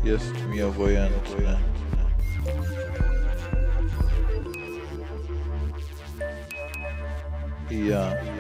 [0.04, 1.58] jest mi obojętny.
[7.70, 8.31] I.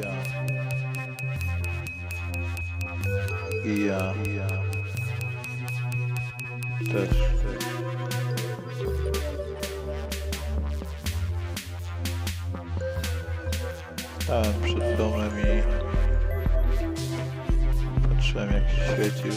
[14.22, 15.62] Stałem przed domem i
[18.08, 19.32] patrzyłem jak się świecił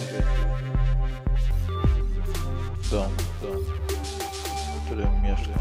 [2.91, 3.63] dom, dom,
[4.75, 5.59] w którym mieszkam.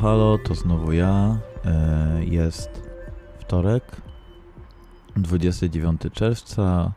[0.00, 1.36] Halo, to znowu ja.
[1.64, 2.90] E, Jest
[3.40, 3.96] wtorek,
[5.16, 6.92] 29 czerwca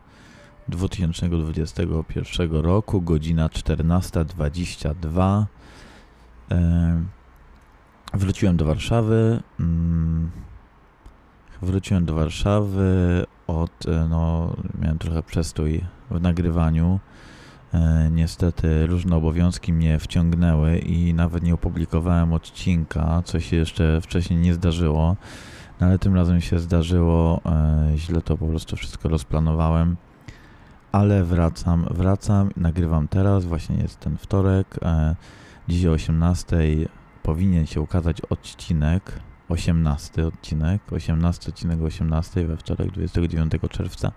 [0.68, 5.46] 2021 roku, godzina 14.22.
[6.52, 7.04] E,
[8.14, 9.44] Wróciłem do Warszawy.
[9.60, 10.32] mm,
[11.62, 15.82] Wróciłem do Warszawy od, e, no, miałem trochę przestój
[16.12, 17.00] w nagrywaniu.
[17.74, 24.40] E, Niestety różne obowiązki mnie wciągnęły i nawet nie opublikowałem odcinka, co się jeszcze wcześniej
[24.40, 25.16] nie zdarzyło.
[25.82, 29.98] No ale tym razem się zdarzyło, e, źle to po prostu wszystko rozplanowałem.
[30.92, 34.80] Ale wracam, wracam, nagrywam teraz, właśnie jest ten wtorek.
[34.82, 35.16] E,
[35.68, 36.58] dziś o 18
[37.24, 39.20] powinien się ukazać odcinek,
[39.50, 44.12] 18 odcinek, 18 odcinek o 18 we wtorek 29 czerwca.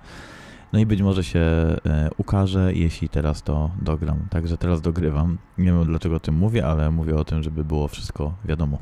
[0.72, 4.18] No i być może się e, ukaże, jeśli teraz to dogram.
[4.30, 5.38] Także teraz dogrywam.
[5.58, 8.78] Nie wiem dlaczego o tym mówię, ale mówię o tym, żeby było wszystko wiadomo.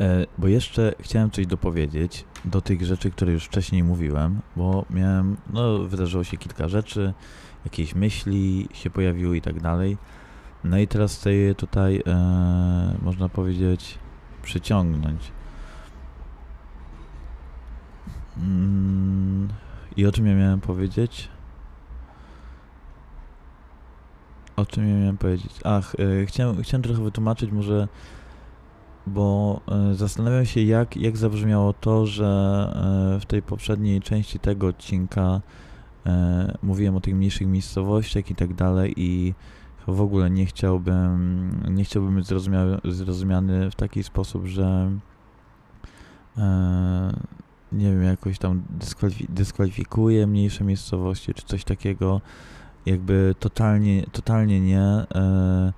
[0.00, 5.36] E, bo jeszcze chciałem coś dopowiedzieć do tych rzeczy, które już wcześniej mówiłem, bo miałem,
[5.52, 7.14] no wydarzyło się kilka rzeczy,
[7.64, 9.96] jakieś myśli się pojawiły i tak dalej.
[10.64, 13.98] No i teraz chcę je tutaj, e, można powiedzieć,
[14.42, 15.32] przyciągnąć.
[18.36, 19.48] Mm,
[19.98, 21.28] I o czym ja miałem powiedzieć?
[24.56, 25.60] O czym ja miałem powiedzieć?
[25.64, 27.88] Ach, e, chciałem, chciałem trochę wytłumaczyć może,
[29.06, 32.26] bo e, zastanawiam się jak, jak zabrzmiało to, że
[33.16, 35.40] e, w tej poprzedniej części tego odcinka
[36.06, 39.34] e, mówiłem o tych mniejszych miejscowościach i tak dalej i
[39.86, 44.90] w ogóle nie chciałbym, nie chciałbym być zrozumiały, zrozumiany w taki sposób, że
[46.38, 47.38] e,
[47.72, 52.20] nie wiem, jakoś tam dyskwalifi- dyskwalifikuję mniejsze miejscowości czy coś takiego.
[52.86, 54.80] Jakby totalnie, totalnie nie.
[54.80, 55.72] E,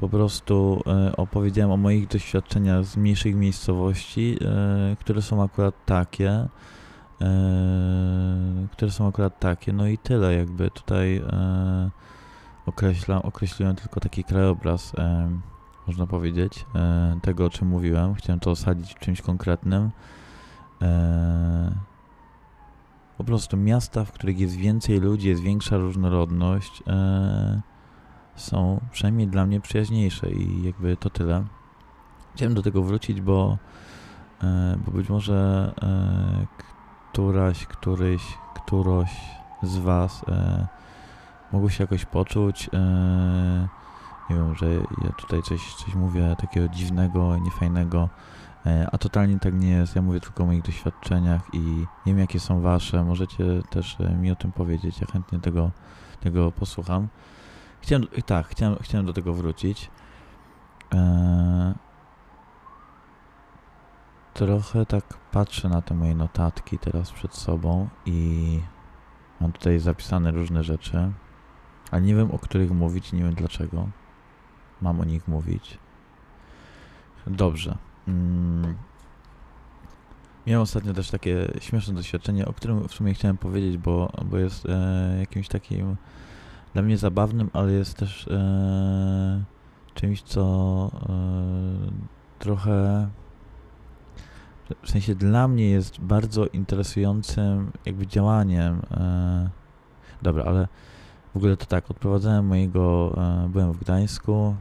[0.00, 6.48] po prostu e, opowiedziałem o moich doświadczeniach z mniejszych miejscowości, e, które są akurat takie.
[8.72, 11.22] Które są akurat takie, no i tyle, jakby tutaj
[12.66, 14.92] określam, określiłem tylko taki krajobraz,
[15.86, 16.66] można powiedzieć,
[17.22, 18.14] tego o czym mówiłem.
[18.14, 19.90] Chciałem to osadzić w czymś konkretnym.
[20.82, 21.72] E,
[23.18, 27.60] po prostu miasta, w których jest więcej ludzi, jest większa różnorodność, e,
[28.36, 31.44] są przynajmniej dla mnie przyjaźniejsze i jakby to tyle.
[32.34, 33.58] Chciałem do tego wrócić, bo,
[34.42, 36.46] e, bo być może e,
[37.12, 39.10] któraś, któryś, któroś
[39.62, 40.66] z Was e,
[41.52, 42.70] mogło się jakoś poczuć.
[42.72, 43.68] E,
[44.30, 48.08] nie wiem, że ja tutaj coś, coś mówię takiego dziwnego, niefajnego,
[48.92, 49.96] a totalnie tak nie jest.
[49.96, 53.04] Ja mówię tylko o moich doświadczeniach i nie wiem, jakie są Wasze.
[53.04, 55.00] Możecie też e, mi o tym powiedzieć.
[55.00, 55.70] Ja chętnie tego,
[56.20, 57.08] tego posłucham.
[57.80, 59.90] Chciałem, tak, chciałem, chciałem do tego wrócić.
[60.94, 61.74] E,
[64.34, 68.60] trochę tak patrzę na te moje notatki teraz przed sobą i
[69.40, 71.12] mam tutaj zapisane różne rzeczy,
[71.90, 73.88] ale nie wiem o których mówić, nie wiem dlaczego
[74.80, 75.78] mam o nich mówić.
[77.26, 77.87] Dobrze.
[78.08, 78.74] Mm.
[80.46, 84.66] Miałem ostatnio też takie śmieszne doświadczenie, o którym w sumie chciałem powiedzieć, bo, bo jest
[84.66, 85.96] e, jakimś takim
[86.74, 89.44] dla mnie zabawnym, ale jest też e,
[89.94, 91.12] czymś, co e,
[92.38, 93.08] trochę
[94.82, 98.82] w sensie dla mnie jest bardzo interesującym jakby działaniem.
[98.90, 99.50] E,
[100.22, 100.68] dobra, ale
[101.34, 104.56] w ogóle to tak, odprowadzałem mojego, e, byłem w Gdańsku,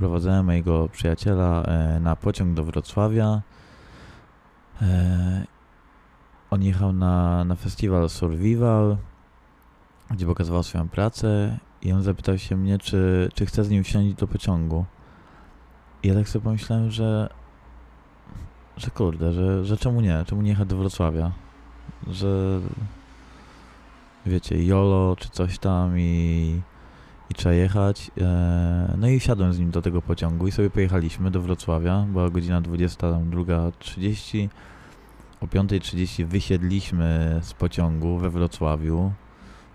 [0.00, 3.42] odprowadzałem mojego przyjaciela e, na pociąg do Wrocławia.
[4.82, 5.44] E,
[6.50, 8.96] on jechał na, na festiwal Survival,
[10.10, 14.14] gdzie pokazywał swoją pracę i on zapytał się mnie, czy, czy chcę z nim wsiąść
[14.14, 14.84] do pociągu.
[16.02, 17.28] I ja tak sobie pomyślałem, że
[18.76, 20.24] że kurde, że, że czemu nie?
[20.26, 21.32] Czemu nie jechać do Wrocławia?
[22.06, 22.60] Że
[24.26, 26.60] wiecie, YOLO czy coś tam i,
[27.30, 28.10] i trzeba jechać.
[28.20, 32.06] E, no i wsiadłem z nim do tego pociągu i sobie pojechaliśmy do Wrocławia.
[32.08, 34.48] Była godzina 22.30.
[35.40, 39.12] O 5.30 wysiedliśmy z pociągu we Wrocławiu.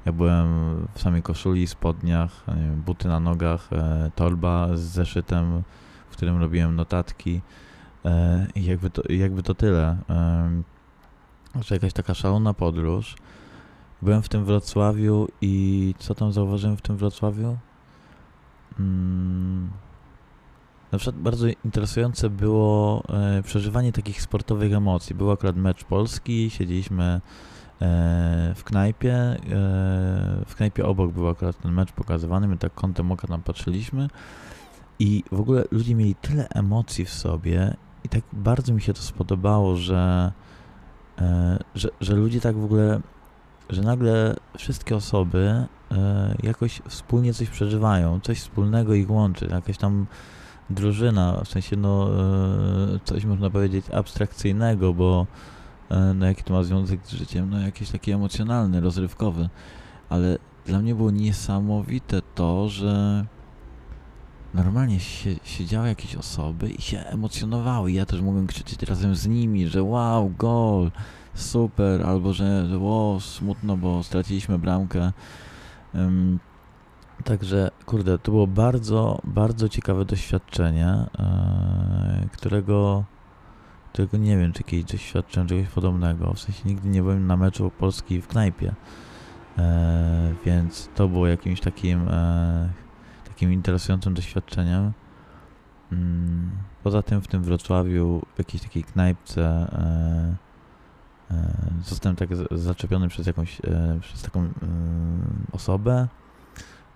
[0.05, 0.47] Ja byłem
[0.93, 5.63] w samej koszuli, spodniach, wiem, buty na nogach, e, torba z zeszytem,
[6.09, 7.41] w którym robiłem notatki.
[8.05, 9.97] E, I jakby to, jakby to tyle.
[11.61, 13.15] Że jakaś taka szalona podróż.
[14.05, 17.57] Byłem w tym Wrocławiu i co tam zauważyłem w tym Wrocławiu?
[18.79, 19.69] Mm,
[20.91, 25.15] na przykład bardzo interesujące było e, przeżywanie takich sportowych emocji.
[25.15, 27.21] Był akurat mecz Polski, siedzieliśmy e,
[28.55, 29.13] w knajpie.
[29.13, 29.37] E,
[30.45, 34.07] w knajpie obok był akurat ten mecz pokazywany, my tak kątem oka tam patrzyliśmy.
[34.99, 39.01] I w ogóle ludzie mieli tyle emocji w sobie i tak bardzo mi się to
[39.01, 40.31] spodobało, że,
[41.19, 43.01] e, że, że ludzie tak w ogóle,
[43.69, 50.05] że nagle wszystkie osoby e, jakoś wspólnie coś przeżywają, coś wspólnego ich łączy, jakaś tam
[50.69, 55.27] drużyna, w sensie no e, coś można powiedzieć abstrakcyjnego, bo
[55.89, 59.49] e, no jaki to ma związek z życiem, no jakiś taki emocjonalny, rozrywkowy,
[60.09, 63.25] ale dla mnie było niesamowite to, że
[64.53, 67.91] normalnie się, siedziały jakieś osoby i się emocjonowały.
[67.91, 70.91] Ja też mogłem krzyczeć razem z nimi, że wow, gol,
[71.35, 72.79] super, albo że, że
[73.19, 75.11] smutno, bo straciliśmy bramkę.
[75.95, 76.39] Ym,
[77.23, 83.03] także, kurde, to było bardzo, bardzo ciekawe doświadczenie, e, którego,
[83.93, 86.33] którego nie wiem, czy kiedyś doświadczyłem czegoś podobnego.
[86.33, 88.73] W sensie nigdy nie byłem na meczu Polski w knajpie.
[89.57, 92.69] E, więc to było jakimś takim, e,
[93.27, 94.91] takim interesującym doświadczeniem.
[95.91, 96.51] Mm,
[96.83, 99.67] Poza tym w tym Wrocławiu, w jakiejś takiej knajpce,
[101.83, 106.07] zostałem tak zaczepiony przez jakąś, e, przez taką mm, osobę,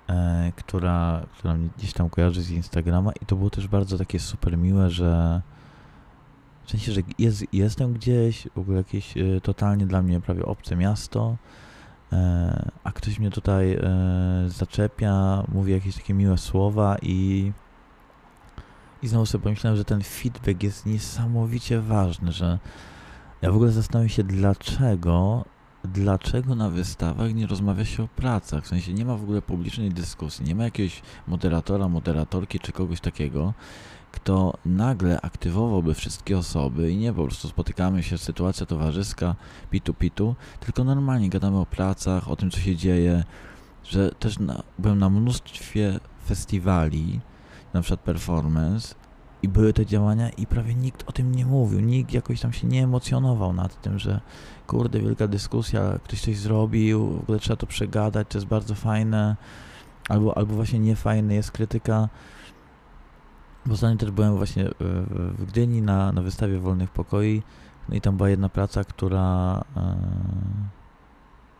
[0.10, 4.20] e, która, która mnie gdzieś tam kojarzy z Instagrama i to było też bardzo takie
[4.20, 5.42] super miłe, że
[6.64, 10.76] w sensie, że jest, jestem gdzieś, w ogóle jakieś e, totalnie dla mnie prawie obce
[10.76, 11.38] miasto,
[12.14, 13.80] E, a ktoś mnie tutaj e,
[14.48, 17.52] zaczepia, mówi jakieś takie miłe słowa i
[19.02, 22.60] i znowu sobie pomyślałem, że ten feedback jest niesamowicie ważny, że
[23.42, 25.46] ja w ogóle zastanawiam się dlaczego
[25.84, 29.90] dlaczego na wystawach nie rozmawia się o pracach, w sensie nie ma w ogóle publicznej
[29.92, 33.54] dyskusji, nie ma jakiegoś moderatora, moderatorki czy kogoś takiego,
[34.12, 39.36] kto nagle aktywowałby wszystkie osoby i nie po prostu spotykamy się, sytuacja towarzyska,
[39.70, 43.24] pitu pitu, tylko normalnie gadamy o pracach, o tym, co się dzieje,
[43.84, 47.20] że też na, byłem na mnóstwie festiwali,
[47.74, 48.96] na przykład performance
[49.44, 52.68] i były te działania i prawie nikt o tym nie mówił, nikt jakoś tam się
[52.68, 54.22] nie emocjonował nad tym, że
[54.68, 59.36] kurde, wielka dyskusja, ktoś coś zrobił, w ogóle trzeba to przegadać, to jest bardzo fajne,
[60.10, 62.10] albo, albo właśnie niefajne jest krytyka.
[63.66, 64.74] Bo ostatnio też byłem właśnie e,
[65.38, 67.44] w Gdyni na, na wystawie Wolnych Pokoi.
[67.90, 69.96] No i tam była jedna praca, która e,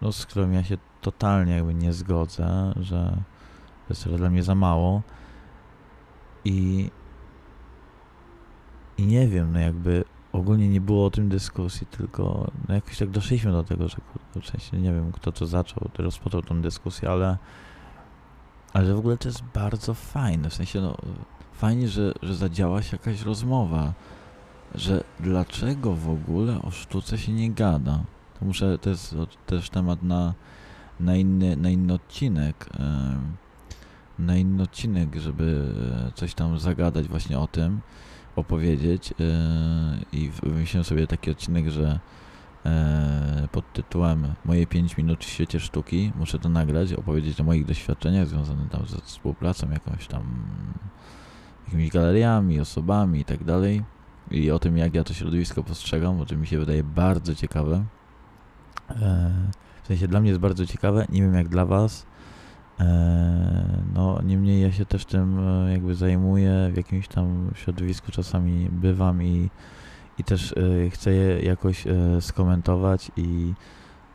[0.02, 3.18] no, z którą ja się totalnie jakby nie zgodzę, że
[3.88, 5.02] to jest dla mnie za mało.
[6.46, 6.90] I
[9.00, 13.10] i nie wiem, no jakby ogólnie nie było o tym dyskusji, tylko no jakoś tak
[13.10, 17.10] doszliśmy do tego, że kurde, w sensie nie wiem kto to zaczął, rozpoczął tą dyskusję,
[17.10, 17.38] ale
[18.74, 20.98] ale w ogóle to jest bardzo fajne, w sensie no
[21.54, 23.94] fajnie, że, że zadziała się jakaś rozmowa,
[24.76, 28.04] że dlaczego w ogóle o sztuce się nie gada.
[28.40, 30.34] To muszę, to jest też temat na,
[31.00, 32.70] na, inny, na inny odcinek,
[34.20, 35.74] na inny odcinek, żeby
[36.08, 37.82] e, coś tam zagadać właśnie o tym,
[38.40, 39.16] opowiedzieć e,
[40.14, 42.00] i wymyśliłem sobie taki odcinek, że
[42.66, 47.66] e, pod tytułem Moje 5 minut w świecie sztuki muszę to nagrać, opowiedzieć o moich
[47.66, 50.24] doświadczeniach związanych tam ze współpracą jakąś tam
[51.66, 53.84] jakimiś galeriami, osobami i tak dalej
[54.32, 57.86] i o tym jak ja to środowisko postrzegam, bo to mi się wydaje bardzo ciekawe.
[58.90, 59.32] E,
[59.84, 62.06] w sensie dla mnie jest bardzo ciekawe, nie wiem jak dla was.
[62.80, 68.70] E, no niemniej ja się też tym e, jakby zajmuję, w jakimś tam środowisku czasami
[68.72, 69.50] bywam i,
[70.18, 71.84] i też e, chcę je jakoś
[72.20, 73.54] skomentować i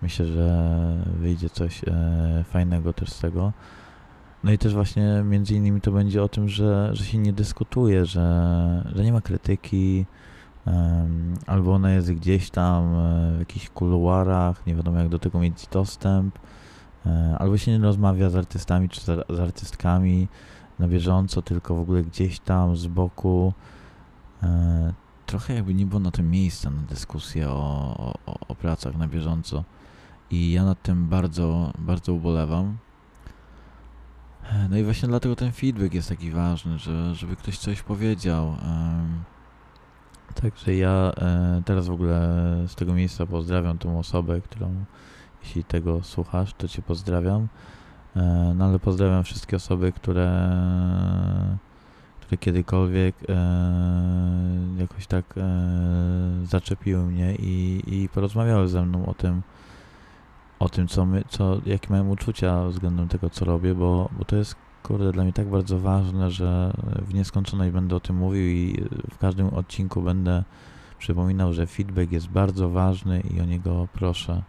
[0.03, 1.81] myślę, że wyjdzie coś
[2.45, 3.53] fajnego też z tego.
[4.45, 8.07] No i też właśnie między innymi to będzie o tym, że, że się nie dyskutuje,
[8.07, 10.07] że, że nie ma krytyki,
[11.47, 12.95] albo ona jest gdzieś tam
[13.37, 16.39] w jakichś kuluarach, nie wiadomo jak do tego mieć dostęp,
[17.39, 20.29] albo się nie rozmawia z artystami czy z, artystkami
[20.79, 23.53] na bieżąco, tylko w ogóle gdzieś tam z boku.
[24.43, 24.93] E,
[25.27, 29.65] trochę jakby nie było na tym miejsca na dyskusję o, o, o pracach na bieżąco.
[30.31, 32.77] I ja nad tym bardzo, bardzo ubolewam.
[34.53, 38.57] E, No i właśnie dlatego ten feedback jest taki ważny, że, żeby ktoś coś powiedział.
[40.43, 42.19] Także ja e, teraz w ogóle
[42.67, 44.85] z tego miejsca pozdrawiam tą osobę, którą
[45.45, 47.49] jeśli tego słuchasz, to cię pozdrawiam.
[48.17, 50.51] E, No ale pozdrawiam wszystkie osoby, które,
[52.21, 53.35] które kiedykolwiek e,
[54.79, 55.43] jakoś tak e,
[56.45, 59.43] zaczepiły mnie i, i porozmawiały ze mną o tym,
[60.59, 64.37] o tym, co my, co, jakie mają uczucia względem tego, co robię, bo, bo to
[64.37, 66.73] jest, kurde, dla mnie tak bardzo ważne, że
[67.03, 70.45] w nieskończoność będę o tym mówił i w każdym odcinku będę
[70.99, 74.43] przypominał, że feedback jest bardzo ważny i o niego proszę.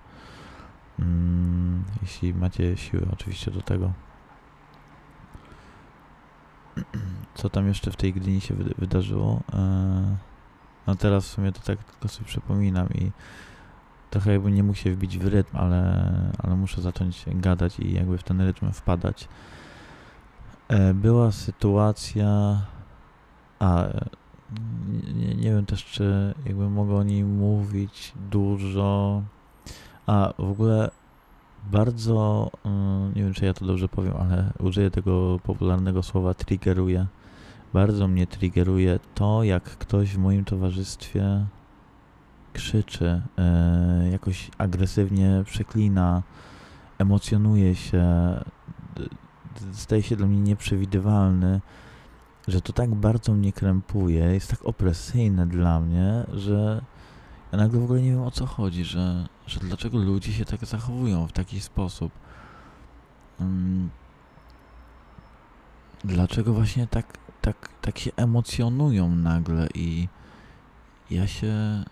[1.00, 3.94] Mm, jeśli macie siłę oczywiście do tego.
[7.36, 9.42] Co tam jeszcze w tej Gdyni się wyda- wydarzyło.
[9.54, 10.18] E,
[10.88, 13.12] no teraz w sumie to tak tylko sobie przypominam i
[14.10, 18.18] trochę jakby nie mógł się wbić w rytm, ale, ale muszę zacząć gadać i jakby
[18.18, 19.28] w ten rytm wpadać.
[20.68, 22.62] E, była sytuacja,
[23.60, 23.84] a
[25.16, 29.22] nie, nie wiem też, czy jakby mogę o niej mówić dużo.
[30.08, 30.92] A w ogóle
[31.72, 37.06] bardzo, mm, nie wiem czy ja to dobrze powiem, ale użyję tego popularnego słowa triggeruje.
[37.74, 41.46] Bardzo mnie triggeruje to, jak ktoś w moim towarzystwie
[42.54, 46.24] krzyczy, e, jakoś agresywnie przeklina,
[46.98, 48.04] emocjonuje się,
[49.72, 51.62] staje się dla mnie nieprzewidywalny,
[52.48, 56.82] że to tak bardzo mnie krępuje, jest tak opresyjne dla mnie, że
[57.56, 60.66] ja nagle w ogóle nie wiem o co chodzi, że, że dlaczego ludzie się tak
[60.66, 62.12] zachowują w taki sposób.
[63.40, 63.90] Mm,
[66.04, 70.08] dlaczego właśnie tak, tak, tak się emocjonują nagle i
[71.10, 71.84] ja się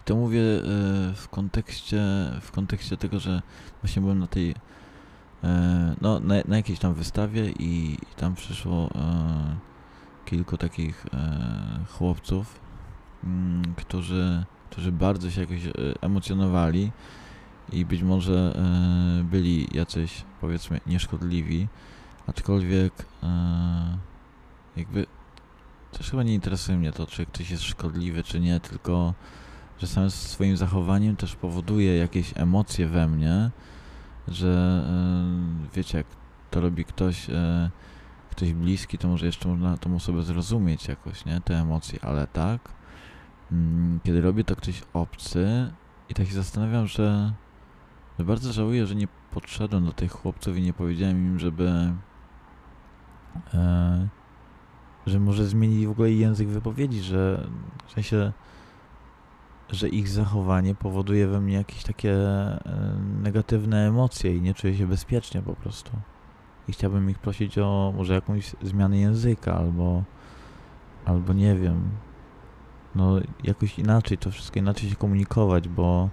[0.00, 0.62] i to mówię e,
[1.14, 2.02] w kontekście
[2.40, 3.42] w kontekście tego, że
[3.82, 4.54] właśnie byłem na tej
[5.44, 9.56] e, no na, na jakiejś tam wystawie i, tam przyszło e,
[10.24, 11.06] kilku takich
[11.88, 12.60] chłopców,
[13.24, 16.92] mm, którzy, którzy bardzo się jakoś e, emocjonowali
[17.72, 18.54] i być może
[19.20, 21.68] e, byli jacyś powiedzmy nieszkodliwi,
[22.26, 22.92] aczkolwiek
[23.22, 23.98] e,
[24.76, 25.06] jakby
[25.92, 29.14] też chyba nie interesuje mnie to, czy ktoś jest szkodliwy, czy nie, tylko
[29.78, 33.50] że samym swoim zachowaniem też powoduje jakieś emocje we mnie,
[34.28, 34.84] że
[35.74, 36.06] wiecie, jak
[36.50, 37.26] to robi ktoś,
[38.30, 42.77] ktoś bliski, to może jeszcze można tą osobę zrozumieć jakoś, nie, te emocje, ale tak,
[44.04, 45.72] kiedy robię to ktoś obcy
[46.08, 47.32] i tak się zastanawiam, że,
[48.18, 51.92] że bardzo żałuję, że nie podszedłem do tych chłopców i nie powiedziałem im, żeby
[53.54, 54.08] e,
[55.06, 57.48] że może zmienili w ogóle język wypowiedzi, że
[57.86, 58.32] w sensie,
[59.70, 62.60] że ich zachowanie powoduje we mnie jakieś takie e,
[63.22, 65.90] negatywne emocje i nie czuję się bezpiecznie po prostu.
[66.68, 70.02] I chciałbym ich prosić o może jakąś zmianę języka albo
[71.04, 71.90] albo nie wiem.
[72.98, 76.08] No jakoś inaczej to wszystko inaczej się komunikować, bo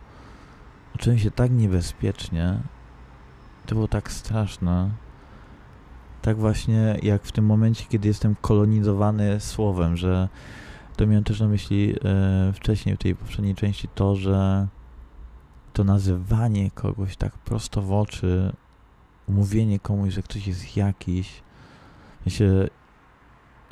[0.97, 2.59] czułem się tak niebezpiecznie.
[3.65, 4.91] To było tak straszne.
[6.21, 10.29] Tak właśnie jak w tym momencie, kiedy jestem kolonizowany słowem, że
[10.95, 14.67] to miałem też na myśli e, wcześniej w tej poprzedniej części to, że
[15.73, 18.53] to nazywanie kogoś tak prosto w oczy,
[19.27, 21.43] mówienie komuś, że ktoś jest jakiś,
[22.27, 22.67] się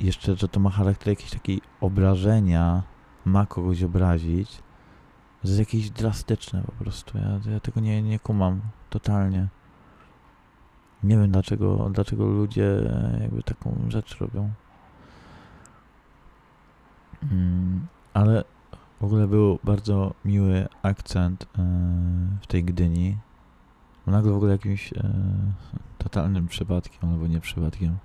[0.00, 2.82] jeszcze, że to ma charakter jakiejś takiej obrażenia,
[3.24, 4.62] ma kogoś obrazić,
[5.44, 7.18] że jest jakieś drastyczne po prostu.
[7.18, 8.60] Ja, ja tego nie, nie kumam
[8.90, 9.48] totalnie.
[11.02, 14.50] Nie wiem dlaczego, dlaczego ludzie jakby taką rzecz robią.
[17.22, 18.44] Mm, ale
[19.00, 21.46] w ogóle był bardzo miły akcent e,
[22.40, 23.18] w tej Gdyni.
[24.06, 25.12] Nagle w ogóle jakimś e,
[25.98, 27.98] totalnym przypadkiem albo nie przypadkiem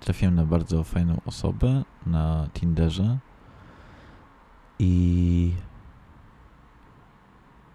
[0.00, 3.18] trafiłem na bardzo fajną osobę na Tinderze
[4.78, 5.54] i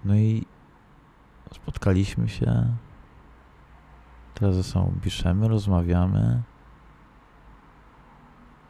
[0.06, 0.46] no i
[1.54, 2.76] spotkaliśmy się
[4.34, 6.42] teraz ze sobą piszemy, rozmawiamy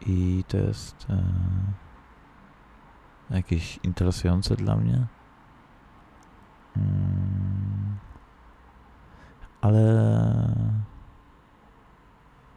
[0.06, 1.22] i to jest e,
[3.30, 5.06] jakieś interesujące dla mnie.
[6.76, 7.98] Mm,
[9.60, 10.12] ale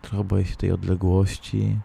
[0.02, 1.80] trochę boję się tej odległości.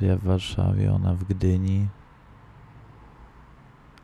[0.00, 1.88] Ja w Warszawie, ona w Gdyni.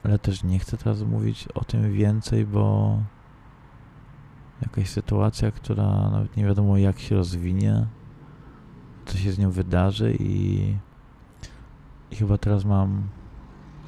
[0.05, 2.99] Ale też nie chcę teraz mówić o tym więcej, bo
[4.63, 7.87] jakaś sytuacja, która nawet nie wiadomo jak się rozwinie,
[9.07, 10.77] co się z nią wydarzy i,
[12.11, 13.09] i chyba teraz mam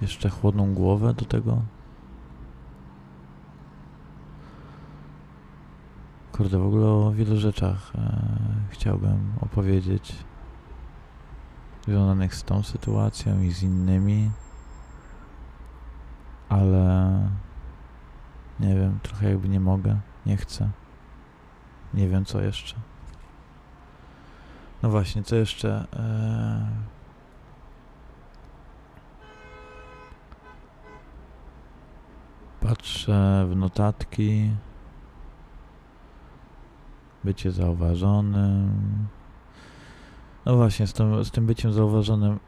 [0.02, 1.62] jeszcze chłodną głowę do tego.
[6.32, 8.20] Kurde, w ogóle o wielu rzeczach e,
[8.70, 10.14] chciałbym opowiedzieć
[11.86, 14.30] związanych z tą sytuacją i z innymi,
[16.48, 17.28] ale
[18.60, 20.70] nie wiem, trochę jakby nie mogę, nie chcę.
[21.94, 22.76] Nie wiem co jeszcze.
[24.82, 25.86] No właśnie, co jeszcze?
[25.92, 26.96] E,
[32.60, 34.50] Patrzę w notatki.
[37.24, 39.06] Bycie zauważonym.
[40.46, 42.38] No właśnie, z tym, z tym byciem zauważonym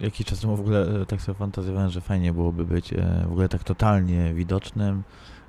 [0.00, 3.32] jakiś czas temu w ogóle e, tak sobie fantazjowałem, że fajnie byłoby być e, w
[3.32, 5.02] ogóle tak totalnie widocznym,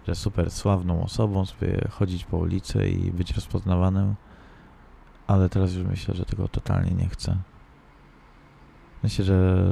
[0.08, 4.16] że super sławną osobą, sobie chodzić po ulicy i być rozpoznawanym.
[5.28, 7.38] ale teraz już myślę, że tego totalnie nie chcę.
[9.04, 9.66] Myślę, że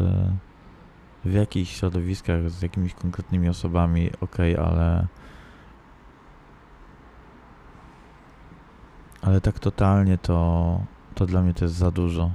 [1.25, 5.07] w jakichś środowiskach z jakimiś konkretnymi osobami, okej, ale.
[9.21, 10.79] Ale tak totalnie to,
[11.15, 12.31] to dla mnie to jest za dużo.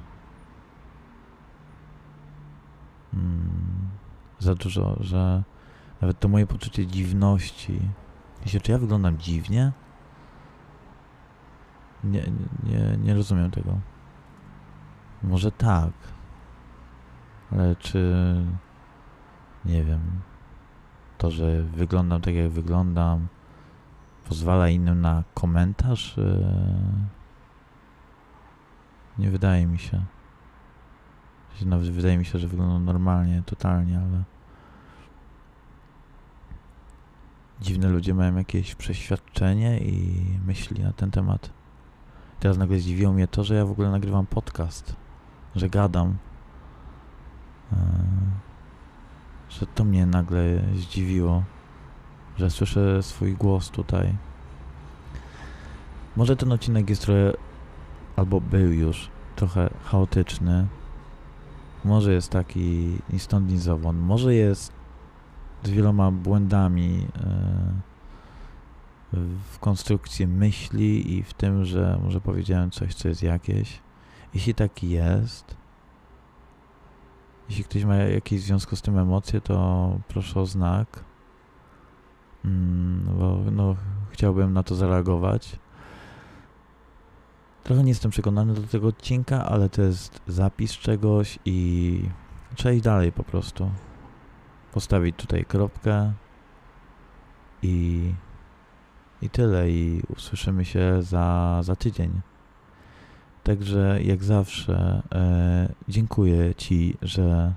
[3.14, 3.88] Mm,
[4.38, 5.42] za dużo, że
[6.00, 7.80] nawet to moje poczucie dziwności.
[8.44, 9.72] Myślę, czy ja wyglądam dziwnie?
[12.04, 13.78] Nie, nie, nie, nie rozumiem tego.
[15.22, 15.92] Może tak.
[17.52, 18.14] Ale czy.
[19.64, 20.00] Nie wiem.
[21.18, 23.28] To, że wyglądam tak, jak wyglądam,
[24.28, 26.16] pozwala innym na komentarz?
[26.16, 27.19] Yy,
[29.20, 30.04] Nie wydaje mi się.
[31.50, 34.22] Znaczy, Nawet wydaje mi się, że wyglądam normalnie, totalnie, ale.
[37.60, 41.50] Dziwne ludzie mają jakieś przeświadczenie i myśli na ten temat.
[42.40, 44.96] Teraz nagle zdziwiło mnie to, że ja w ogóle nagrywam podcast,
[45.56, 46.16] że gadam.
[47.72, 47.78] Eee,
[49.48, 51.42] Że to mnie nagle zdziwiło,
[52.36, 54.14] że słyszę swój głos tutaj.
[56.16, 57.32] Może ten odcinek jest trochę,
[58.20, 60.66] albo był już trochę chaotyczny.
[61.84, 64.00] Może jest taki ni stąd, ni zowąd.
[64.00, 64.72] Może jest
[65.62, 67.06] z wieloma błędami.
[67.16, 67.90] Eee,
[69.52, 73.80] w konstrukcji myśli i w tym, że może powiedziałem coś, co jest jakieś.
[74.34, 75.56] Jeśli tak jest,
[77.48, 81.04] jeśli ktoś ma jakieś w związku z tym emocje, to proszę o znak.
[82.44, 83.76] Mm, bo no,
[84.10, 85.58] chciałbym na to zareagować.
[87.64, 92.02] Trochę nie jestem przekonany do tego odcinka, ale to jest zapis czegoś i
[92.54, 93.70] trzeba iść dalej po prostu.
[94.72, 96.12] Postawić tutaj kropkę
[97.62, 98.12] i
[99.22, 102.20] i tyle, i usłyszymy się za, za tydzień.
[103.42, 107.54] Także jak zawsze e, dziękuję Ci, że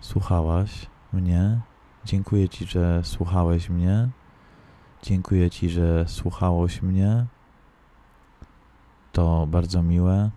[0.00, 1.60] słuchałaś mnie.
[2.04, 4.08] Dziękuję Ci, że słuchałeś mnie.
[5.02, 7.26] Dziękuję Ci, że słuchałoś mnie.
[9.14, 10.30] To bardzo miłe.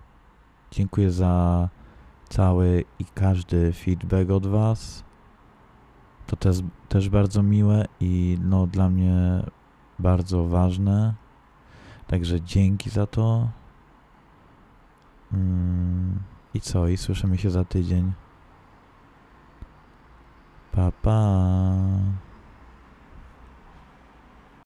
[0.71, 1.69] Dziękuję za
[2.30, 5.03] cały i każdy feedback od Was.
[6.28, 6.57] To też,
[6.89, 9.43] też bardzo miłe i no dla mnie
[9.99, 11.13] bardzo ważne.
[12.07, 13.49] Także dzięki za to.
[15.34, 16.19] Mm,
[16.53, 16.88] I co?
[16.88, 18.13] I słyszymy się za tydzień.
[20.71, 22.26] Pa, pa.